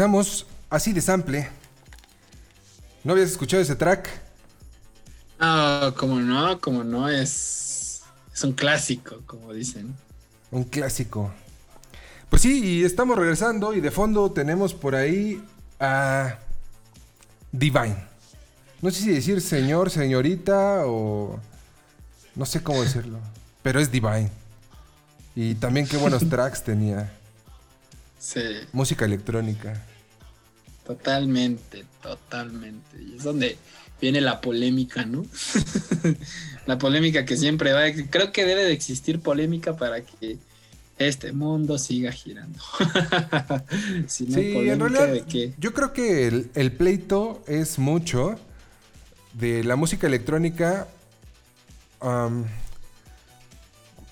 [0.00, 1.46] Y regresamos así de sample.
[3.04, 4.08] ¿No habías escuchado ese track?
[5.38, 8.00] Ah, como no, como no, es,
[8.32, 9.94] es un clásico, como dicen.
[10.50, 11.30] Un clásico.
[12.30, 15.44] Pues sí, y estamos regresando y de fondo tenemos por ahí
[15.78, 16.38] a
[17.52, 18.02] Divine.
[18.80, 21.38] No sé si decir señor, señorita o
[22.34, 23.18] no sé cómo decirlo,
[23.62, 24.30] pero es Divine.
[25.36, 27.12] Y también qué buenos tracks tenía.
[28.18, 28.40] Sí,
[28.72, 29.89] Música electrónica.
[30.96, 32.96] Totalmente, totalmente.
[33.00, 33.56] Y es donde
[34.00, 35.24] viene la polémica, ¿no?
[36.66, 37.82] la polémica que siempre va.
[38.10, 40.38] Creo que debe de existir polémica para que
[40.98, 42.58] este mundo siga girando.
[44.08, 45.54] si no, Sí, en polémica realidad de qué?
[45.58, 48.36] yo creo que el, el pleito es mucho
[49.34, 50.88] de la música electrónica.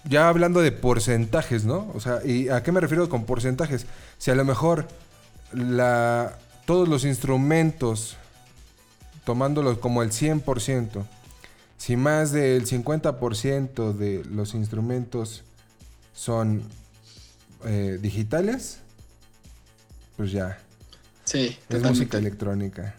[0.05, 1.90] ya hablando de porcentajes, ¿no?
[1.94, 3.86] O sea, ¿y a qué me refiero con porcentajes?
[4.18, 4.86] Si a lo mejor
[5.52, 6.38] la,
[6.69, 8.19] todos los instrumentos,
[9.24, 11.03] tomándolos como el 100%,
[11.78, 15.45] si más del 50% de los instrumentos
[16.15, 16.62] son
[17.65, 18.81] eh, digitales,
[20.19, 20.59] pues ya,
[21.24, 21.89] Sí, es totalmente.
[21.89, 22.95] música electrónica.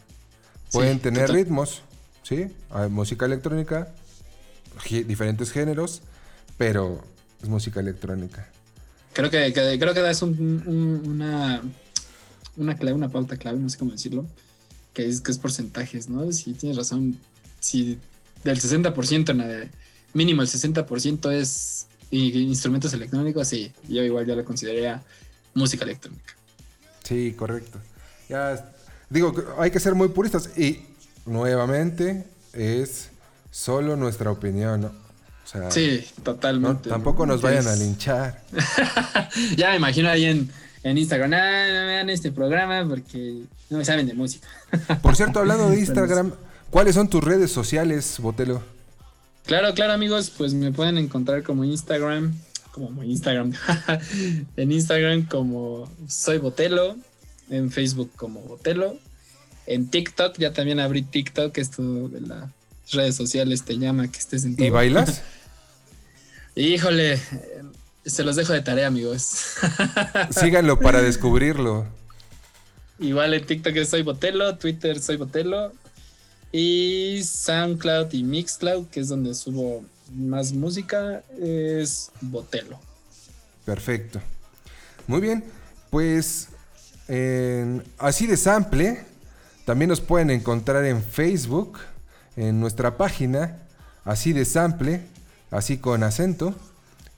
[0.71, 1.83] Pueden Sí, tener total- ritmos,
[2.23, 2.47] ¿sí?
[2.71, 3.89] Hay música electrónica,
[5.05, 6.01] diferentes géneros,
[6.57, 7.03] pero
[7.43, 8.47] es música electrónica.
[9.13, 11.61] Creo que, que- creo que das un- un- una,
[12.59, 14.25] una clave, una pauta clave, no sé cómo decirlo,
[14.93, 16.31] que es, que es porcentajes, ¿no?
[16.31, 17.17] Si tienes razón,
[17.59, 17.97] si
[18.43, 19.71] del 60%, en
[20.13, 25.03] mínimo el 60% es instrumentos electrónicos, sí, yo igual ya lo consideraría
[25.53, 26.33] música electrónica.
[27.03, 27.79] Sí, correcto.
[28.27, 28.71] Ya,
[29.09, 30.79] digo, hay que ser muy puristas y
[31.25, 33.09] nuevamente es
[33.51, 34.87] solo nuestra opinión, ¿no?
[34.87, 36.89] O sea, Sí, no- totalmente.
[36.89, 37.33] tampoco ¿no?
[37.33, 38.43] nos vayan a linchar.
[39.57, 40.51] Ya me imagino ahí en,
[40.83, 44.47] en Instagram, ah, no vean este programa porque no me saben de música.
[45.01, 46.33] Por cierto, hablando de Instagram,
[46.69, 48.63] ¿cuáles son tus redes sociales, Botelo?
[49.45, 52.33] Claro, claro, amigos, pues me pueden encontrar como Instagram,
[52.71, 53.53] como Instagram,
[54.57, 56.95] en Instagram como Soy Botelo,
[57.49, 58.97] en Facebook como Botelo,
[59.65, 62.49] en TikTok, ya también abrí TikTok, esto de las
[62.91, 64.65] redes sociales te llama que estés en todo.
[64.65, 65.21] ¿Y bailas?
[66.55, 67.19] Híjole,
[68.05, 69.55] se los dejo de tarea, amigos.
[70.31, 71.85] Síganlo para descubrirlo.
[72.99, 75.71] Igual en TikTok Soy Botelo, Twitter Soy Botelo
[76.51, 82.79] y SoundCloud y Mixcloud, que es donde subo más música, es Botelo.
[83.65, 84.19] Perfecto.
[85.07, 85.43] Muy bien,
[85.89, 86.47] pues
[87.07, 89.05] en- así de sample,
[89.65, 91.79] también nos pueden encontrar en Facebook,
[92.35, 93.59] en nuestra página,
[94.03, 95.01] así de sample,
[95.51, 96.55] así con acento.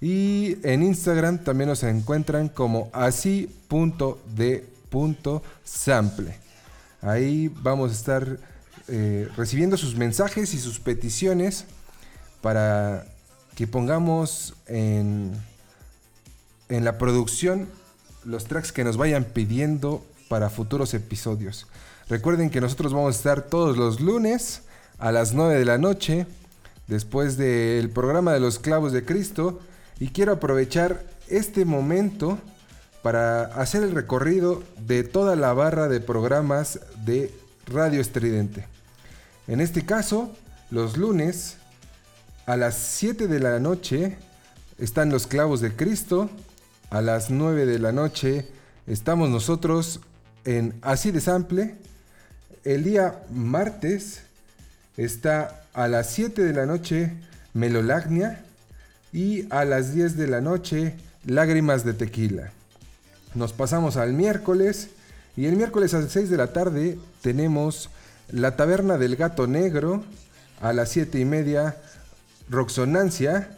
[0.02, 4.22] Y en Instagram también nos encuentran como así.de.sample.
[7.02, 8.38] Ahí vamos a estar
[8.88, 11.66] eh, recibiendo sus mensajes y sus peticiones
[12.42, 13.06] para
[13.56, 15.34] que pongamos en,
[16.70, 17.70] en la producción
[18.26, 21.68] los tracks que nos vayan pidiendo para futuros episodios.
[22.10, 24.64] Recuerden que nosotros vamos a estar todos los lunes
[24.98, 26.26] a las 9 de la noche,
[26.88, 29.60] después del programa de los clavos de Cristo,
[30.02, 32.40] y quiero aprovechar este momento
[33.04, 37.32] para hacer el recorrido de toda la barra de programas de
[37.68, 38.66] Radio Estridente.
[39.48, 40.36] En este caso,
[40.72, 41.58] los lunes
[42.48, 44.18] a las 7 de la noche
[44.80, 46.32] están los clavos de Cristo,
[46.90, 48.48] a las 9 de la noche
[48.88, 50.00] estamos nosotros
[50.46, 51.76] en Así de Sample.
[52.64, 54.24] El día martes
[54.98, 57.14] está a las 7 de la noche
[57.54, 58.46] Melolagnia
[59.14, 62.52] y a las 10 de la noche Lágrimas de Tequila.
[63.36, 64.90] Nos pasamos al miércoles
[65.38, 67.90] y el miércoles a las 6 de la tarde tenemos
[68.32, 70.04] La Taberna del Gato Negro
[70.62, 71.78] a las 7 y media
[72.50, 73.58] Roxonancia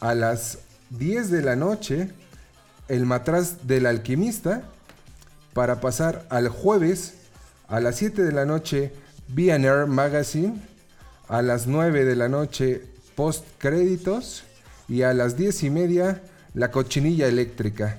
[0.00, 0.58] a las
[0.90, 2.10] 10 de la noche
[2.88, 4.62] El Matraz del Alquimista
[5.52, 7.14] para pasar al jueves
[7.68, 8.92] a las 7 de la noche
[9.28, 10.60] B&R Magazine
[11.28, 12.82] a las 9 de la noche
[13.14, 14.44] Post Créditos
[14.88, 16.22] y a las 10 y media
[16.54, 17.98] La Cochinilla Eléctrica.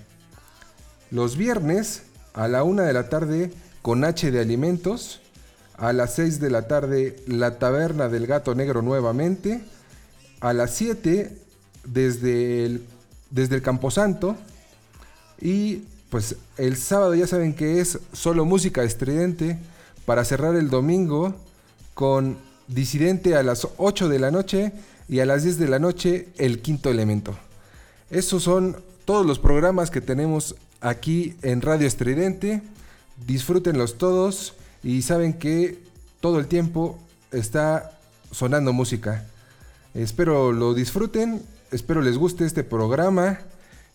[1.11, 2.03] Los viernes
[2.33, 3.51] a la 1 de la tarde
[3.81, 5.21] con H de Alimentos.
[5.77, 9.61] A las 6 de la tarde La Taberna del Gato Negro nuevamente.
[10.39, 11.37] A las 7
[11.85, 12.85] desde el,
[13.29, 14.35] desde el Camposanto.
[15.41, 19.57] Y pues el sábado ya saben que es solo música estridente
[20.05, 21.35] para cerrar el domingo
[21.93, 22.37] con
[22.67, 24.71] Disidente a las 8 de la noche
[25.07, 27.37] y a las 10 de la noche El Quinto Elemento.
[28.09, 32.61] Esos son todos los programas que tenemos aquí en Radio Estridente.
[33.25, 34.53] Disfrútenlos todos
[34.83, 35.79] y saben que
[36.19, 36.99] todo el tiempo
[37.31, 37.91] está
[38.31, 39.25] sonando música.
[39.93, 43.39] Espero lo disfruten, espero les guste este programa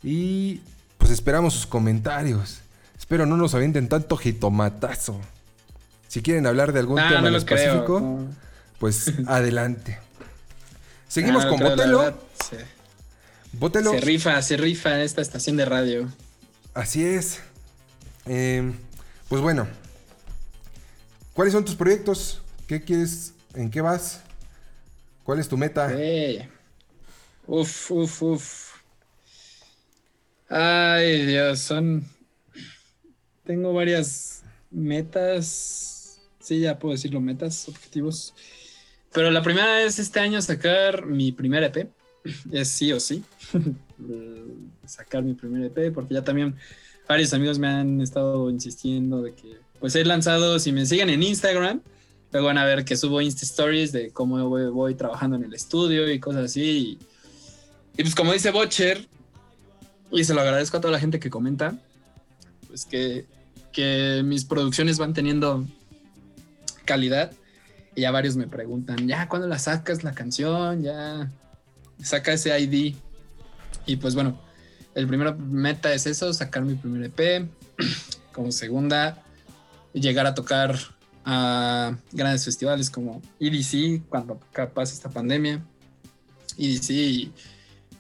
[0.02, 0.60] y
[0.98, 2.60] pues esperamos sus comentarios.
[2.98, 5.18] Espero no nos avienten tanto jitomatazo.
[6.09, 8.26] Si quieren hablar de algún tema no en específico, no.
[8.78, 9.98] pues adelante.
[11.09, 12.20] Seguimos Ah, con Botelo.
[13.52, 13.90] Botelo.
[13.93, 16.12] Se rifa, se rifa esta estación de radio.
[16.74, 17.40] Así es.
[18.26, 18.72] Eh,
[19.28, 19.66] pues bueno.
[21.32, 22.43] ¿Cuáles son tus proyectos?
[22.66, 23.32] ¿Qué quieres?
[23.55, 24.20] ¿En qué vas?
[25.24, 25.90] ¿Cuál es tu meta?
[27.47, 28.68] Uf, uf, uf.
[30.48, 32.06] Ay, Dios, son.
[33.44, 36.20] Tengo varias metas.
[36.40, 38.35] Sí, ya puedo decirlo, metas, objetivos.
[39.18, 41.90] Pero la primera es este año sacar mi primer EP.
[42.52, 43.24] Es sí o sí.
[44.86, 46.54] sacar mi primer EP, porque ya también
[47.08, 51.24] varios amigos me han estado insistiendo de que, pues he lanzado, si me siguen en
[51.24, 51.82] Instagram,
[52.30, 56.08] luego van a ver que subo Insta Stories de cómo voy, trabajando en el estudio
[56.12, 56.62] y cosas así.
[56.62, 56.98] Y,
[58.00, 59.04] y pues como dice Butcher,
[60.12, 61.76] y se lo agradezco a toda la gente que comenta,
[62.68, 63.26] pues que,
[63.72, 65.66] que mis producciones van teniendo
[66.84, 67.32] calidad.
[67.98, 70.84] Y ya varios me preguntan, ya, ¿cuándo la sacas la canción?
[70.84, 71.32] Ya,
[72.00, 72.94] saca ese ID.
[73.86, 74.40] Y pues bueno,
[74.94, 77.48] el primer meta es eso, sacar mi primer EP.
[78.32, 79.24] Como segunda,
[79.92, 80.78] llegar a tocar
[81.24, 84.38] a grandes festivales como EDC, cuando
[84.72, 85.60] pase esta pandemia.
[86.56, 87.32] EDC y,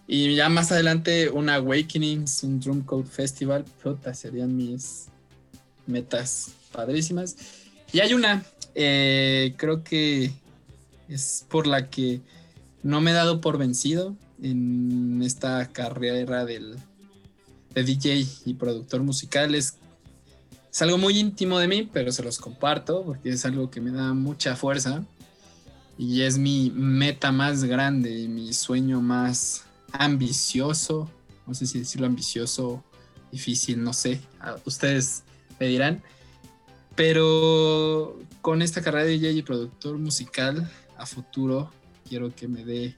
[0.06, 3.64] y ya más adelante un Awakenings, un Drum Code Festival.
[3.82, 5.06] Puta, serían mis
[5.88, 7.34] metas padrísimas.
[7.92, 8.44] Y hay una,
[8.80, 10.30] eh, creo que
[11.08, 12.20] es por la que
[12.84, 16.76] no me he dado por vencido en esta carrera del,
[17.74, 19.56] de DJ y productor musical.
[19.56, 19.78] Es,
[20.70, 23.90] es algo muy íntimo de mí, pero se los comparto porque es algo que me
[23.90, 25.04] da mucha fuerza
[25.98, 31.10] y es mi meta más grande, mi sueño más ambicioso.
[31.48, 32.84] No sé si decirlo ambicioso,
[33.32, 34.20] difícil, no sé.
[34.64, 35.24] Ustedes
[35.58, 36.00] me dirán.
[36.94, 38.16] Pero
[38.48, 41.70] con esta carrera de DJ y productor musical a futuro,
[42.08, 42.94] quiero que me dé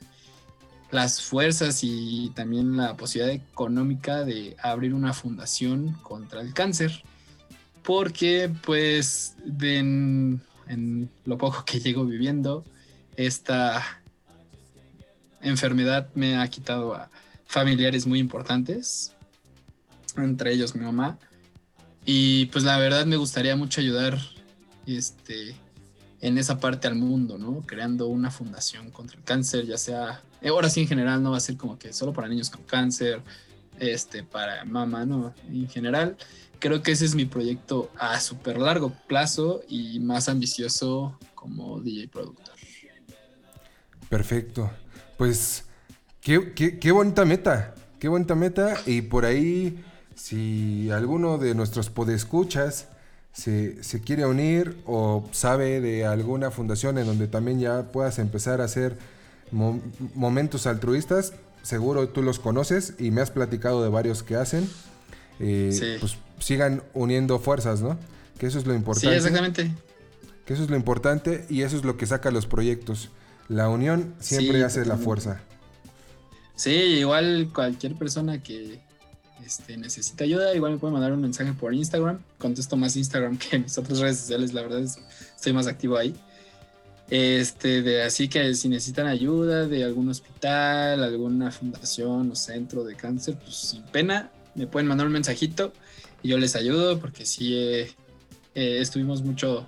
[0.92, 7.02] las fuerzas y también la posibilidad económica de abrir una fundación contra el cáncer.
[7.82, 12.64] Porque pues en, en lo poco que llego viviendo,
[13.16, 13.82] esta
[15.40, 17.10] enfermedad me ha quitado a
[17.44, 19.16] familiares muy importantes,
[20.16, 21.18] entre ellos mi mamá.
[22.06, 24.16] Y pues la verdad me gustaría mucho ayudar
[24.96, 25.54] este,
[26.20, 27.60] en esa parte al mundo, ¿no?
[27.66, 31.36] Creando una fundación contra el cáncer, ya sea, eh, ahora sí en general no va
[31.38, 33.20] a ser como que solo para niños con cáncer,
[33.78, 35.34] este, para mamá, ¿no?
[35.48, 36.16] En general,
[36.58, 42.08] creo que ese es mi proyecto a súper largo plazo y más ambicioso como DJ
[42.08, 42.54] productor.
[44.08, 44.70] Perfecto.
[45.16, 45.64] Pues
[46.20, 47.74] qué, qué- qué bonita meta.
[47.98, 48.74] Qué bonita meta.
[48.86, 49.82] Y por ahí,
[50.14, 52.88] si alguno de nuestros podescuchas
[53.32, 58.60] se, se quiere unir o sabe de alguna fundación en donde también ya puedas empezar
[58.60, 58.96] a hacer
[59.50, 59.80] mo-
[60.14, 61.32] momentos altruistas,
[61.62, 64.68] seguro tú los conoces y me has platicado de varios que hacen.
[65.38, 65.96] Eh, Sí.
[66.00, 67.98] Pues sigan uniendo fuerzas, ¿no?
[68.38, 69.16] Que eso es lo Sí, importante.
[69.16, 69.70] exactamente.
[70.44, 73.10] Que eso es lo importante y eso es lo que saca los proyectos.
[73.48, 75.40] La unión siempre Sí, hace la fuerza.
[76.56, 78.80] Sí, igual cualquier persona que
[79.44, 82.18] este, necesita ayuda, igual me puede mandar un mensaje por Instagram.
[82.38, 84.98] Contesto más Instagram que mis otras redes sociales, la verdad es,
[85.36, 86.14] estoy más activo ahí.
[87.10, 92.94] Este, de, así que si necesitan ayuda de algún hospital, alguna fundación o centro de
[92.94, 95.72] cáncer, pues sin pena, me pueden mandar un mensajito
[96.22, 97.92] y yo les ayudo porque sí eh,
[98.54, 99.66] eh, estuvimos mucho,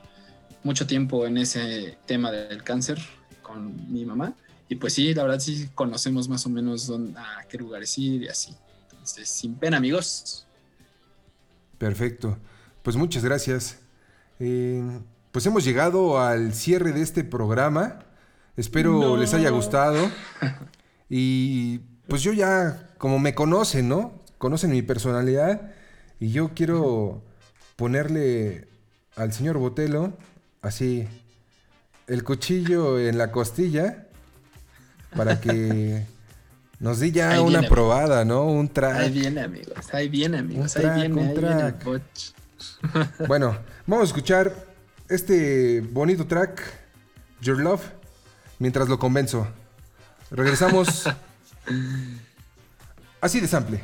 [0.62, 2.98] mucho tiempo en ese tema del cáncer
[3.42, 4.34] con mi mamá.
[4.68, 8.22] Y pues sí, la verdad sí conocemos más o menos dónde, a qué lugares ir
[8.22, 8.54] y así.
[9.02, 10.46] Entonces, sin pena, amigos.
[11.76, 12.38] Perfecto.
[12.84, 13.78] Pues muchas gracias.
[14.38, 14.80] Eh,
[15.32, 18.04] pues hemos llegado al cierre de este programa.
[18.56, 19.16] Espero No.
[19.16, 20.08] les haya gustado.
[21.14, 24.22] Y pues yo ya, como me conocen, ¿no?
[24.38, 25.72] Conocen mi personalidad.
[26.20, 27.22] Y yo quiero
[27.76, 28.68] ponerle
[29.16, 30.16] al señor Botelo
[30.62, 31.06] así
[32.06, 34.06] el cuchillo en la costilla
[35.14, 36.06] para que
[36.82, 37.68] nos dé ya Ahí una viene.
[37.68, 38.44] probada, ¿no?
[38.44, 38.96] Un track.
[38.96, 39.94] Ahí viene, amigos.
[39.94, 40.74] Ahí viene, amigos.
[40.74, 42.02] Un track, ahí viene, un ahí viene el track.
[43.28, 43.56] Bueno,
[43.86, 44.52] vamos a escuchar
[45.08, 46.60] este bonito track,
[47.40, 47.82] Your Love,
[48.58, 49.46] mientras lo convenzo.
[50.32, 51.08] Regresamos
[53.20, 53.80] así de sample.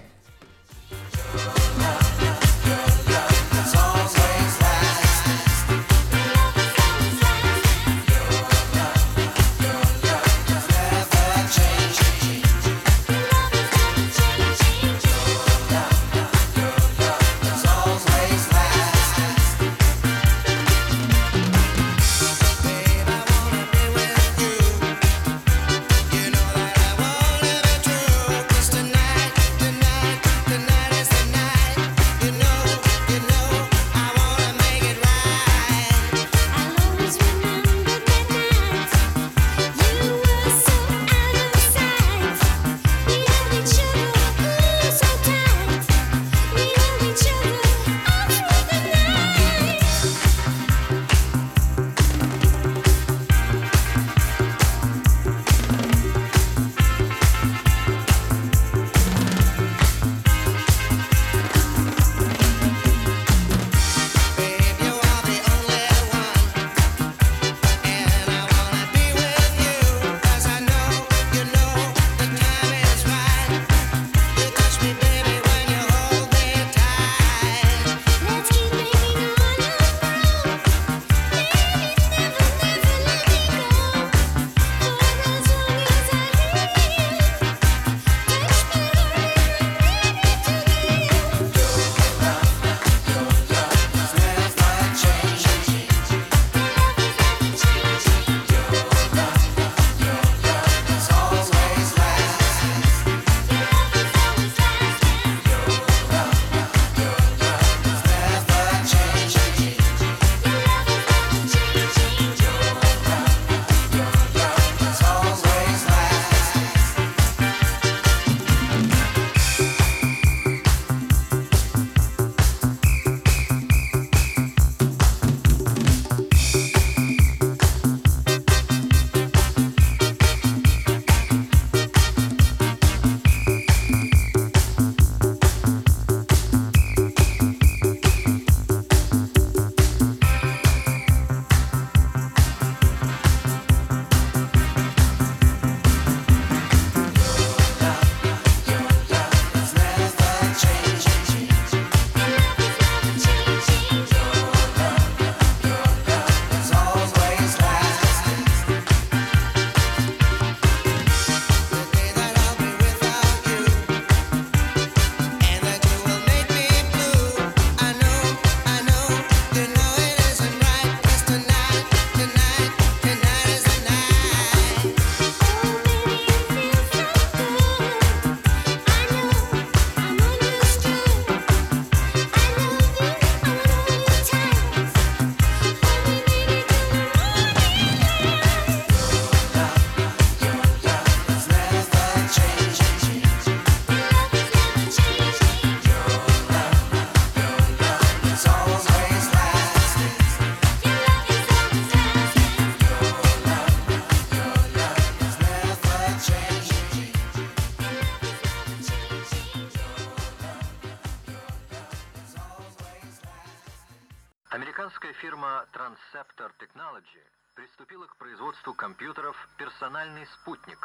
[219.88, 220.77] «Персональный спутник».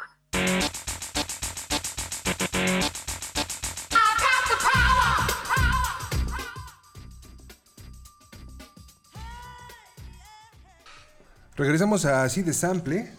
[11.57, 13.11] Regresamos a así de sample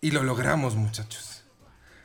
[0.00, 1.42] y lo logramos, muchachos.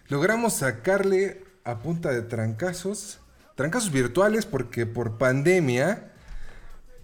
[0.07, 3.19] Logramos sacarle a punta de trancazos,
[3.53, 6.11] trancazos virtuales, porque por pandemia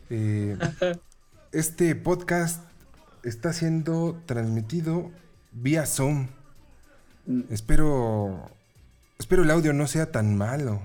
[0.09, 0.57] eh,
[1.51, 2.63] este podcast
[3.21, 5.11] está siendo transmitido
[5.52, 6.28] vía Zoom.
[7.50, 8.50] Espero,
[9.18, 10.80] espero el audio no sea tan malo.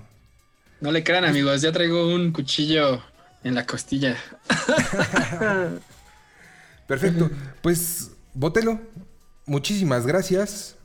[0.81, 1.61] No le crean, amigos.
[1.61, 3.01] Ya traigo un cuchillo
[3.43, 4.17] en la costilla.
[6.87, 7.29] Perfecto.
[7.61, 8.81] Pues, Botelo,
[9.45, 10.75] muchísimas gracias.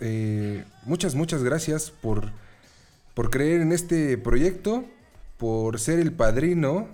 [0.00, 2.32] Eh, muchas, muchas gracias por,
[3.14, 4.84] por creer en este proyecto,
[5.36, 6.88] por ser el padrino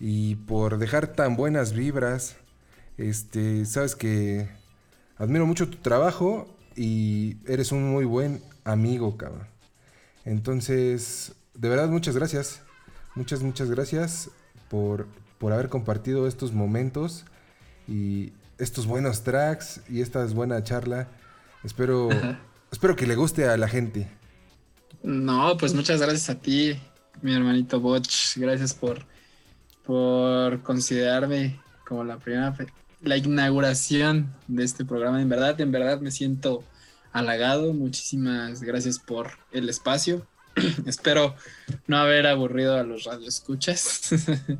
[0.00, 2.36] y por dejar tan buenas vibras.
[2.96, 4.48] Este, sabes que
[5.18, 9.46] admiro mucho tu trabajo y eres un muy buen amigo, cabrón.
[10.24, 12.62] Entonces, de verdad, muchas gracias.
[13.14, 14.30] Muchas, muchas gracias
[14.68, 15.06] por,
[15.38, 17.24] por haber compartido estos momentos
[17.88, 21.08] y estos buenos tracks y esta buena charla.
[21.64, 22.08] Espero,
[22.70, 24.08] espero que le guste a la gente.
[25.02, 26.78] No, pues muchas gracias a ti,
[27.22, 28.36] mi hermanito Botch.
[28.36, 29.04] Gracias por,
[29.84, 32.54] por considerarme como la primera,
[33.00, 35.20] la inauguración de este programa.
[35.20, 36.64] En verdad, en verdad me siento
[37.12, 37.72] halagado.
[37.72, 40.26] Muchísimas gracias por el espacio.
[40.86, 41.34] Espero
[41.86, 44.10] no haber aburrido a los radioescuchas.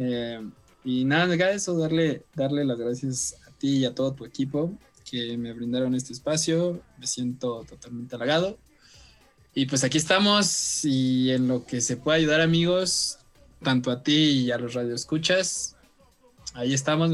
[0.00, 0.40] Eh,
[0.84, 4.78] y nada, acá eso, darle, darle las gracias a ti y a todo tu equipo
[5.10, 6.80] que me brindaron este espacio.
[6.98, 8.58] Me siento totalmente halagado.
[9.54, 13.18] Y pues aquí estamos y en lo que se pueda ayudar amigos,
[13.60, 15.76] tanto a ti y a los radioescuchas,
[16.54, 17.10] ahí estamos,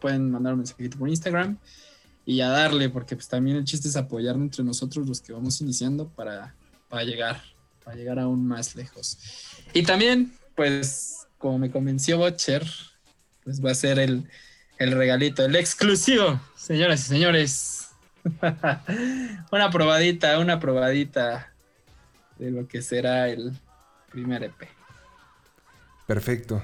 [0.00, 1.58] pueden mandar un mensajito por Instagram
[2.24, 5.60] y a darle, porque pues también el chiste es apoyarnos entre nosotros los que vamos
[5.60, 6.54] iniciando para,
[6.88, 7.40] para llegar,
[7.84, 9.18] para llegar aún más lejos.
[9.72, 12.66] Y también, pues, como me convenció Butcher,
[13.44, 14.28] pues va a ser el,
[14.78, 17.88] el regalito, el exclusivo, señoras y señores.
[19.52, 21.52] una probadita, una probadita
[22.38, 23.52] de lo que será el
[24.10, 24.68] primer EP.
[26.06, 26.62] Perfecto.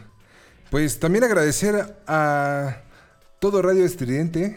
[0.70, 2.82] Pues también agradecer a
[3.42, 4.56] todo Radio Estridente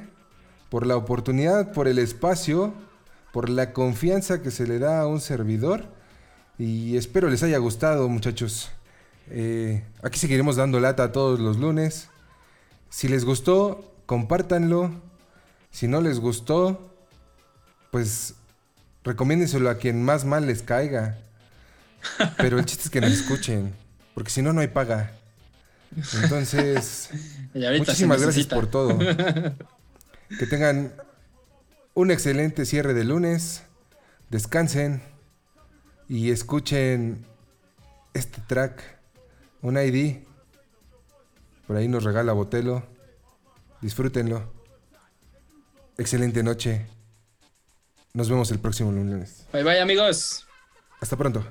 [0.69, 2.71] por la oportunidad, por el espacio,
[3.33, 5.87] por la confianza que se le da a un servidor.
[6.59, 8.69] Y espero les haya gustado, muchachos.
[9.31, 12.09] Eh, aquí seguiremos dando lata todos los lunes.
[12.91, 14.91] Si les gustó, compártanlo.
[15.71, 16.93] Si no les gustó,
[17.89, 18.35] pues
[19.03, 21.17] recomiéndenselo a quien más mal les caiga.
[22.37, 23.73] Pero el chiste es que nos escuchen,
[24.13, 25.11] porque si no, no hay paga.
[26.21, 27.09] Entonces,
[27.55, 28.97] muchísimas gracias por todo.
[30.39, 30.91] Que tengan
[31.93, 33.61] un excelente cierre de lunes.
[34.31, 35.03] Descansen
[36.09, 37.25] y escuchen
[38.15, 38.81] este track,
[39.61, 40.23] un ID.
[41.67, 42.83] Por ahí nos regala Botelo.
[43.81, 44.51] Disfrútenlo.
[45.97, 46.87] Excelente noche.
[48.13, 49.45] Nos vemos el próximo lunes.
[49.53, 50.47] Bye bye amigos.
[50.99, 51.45] Hasta pronto.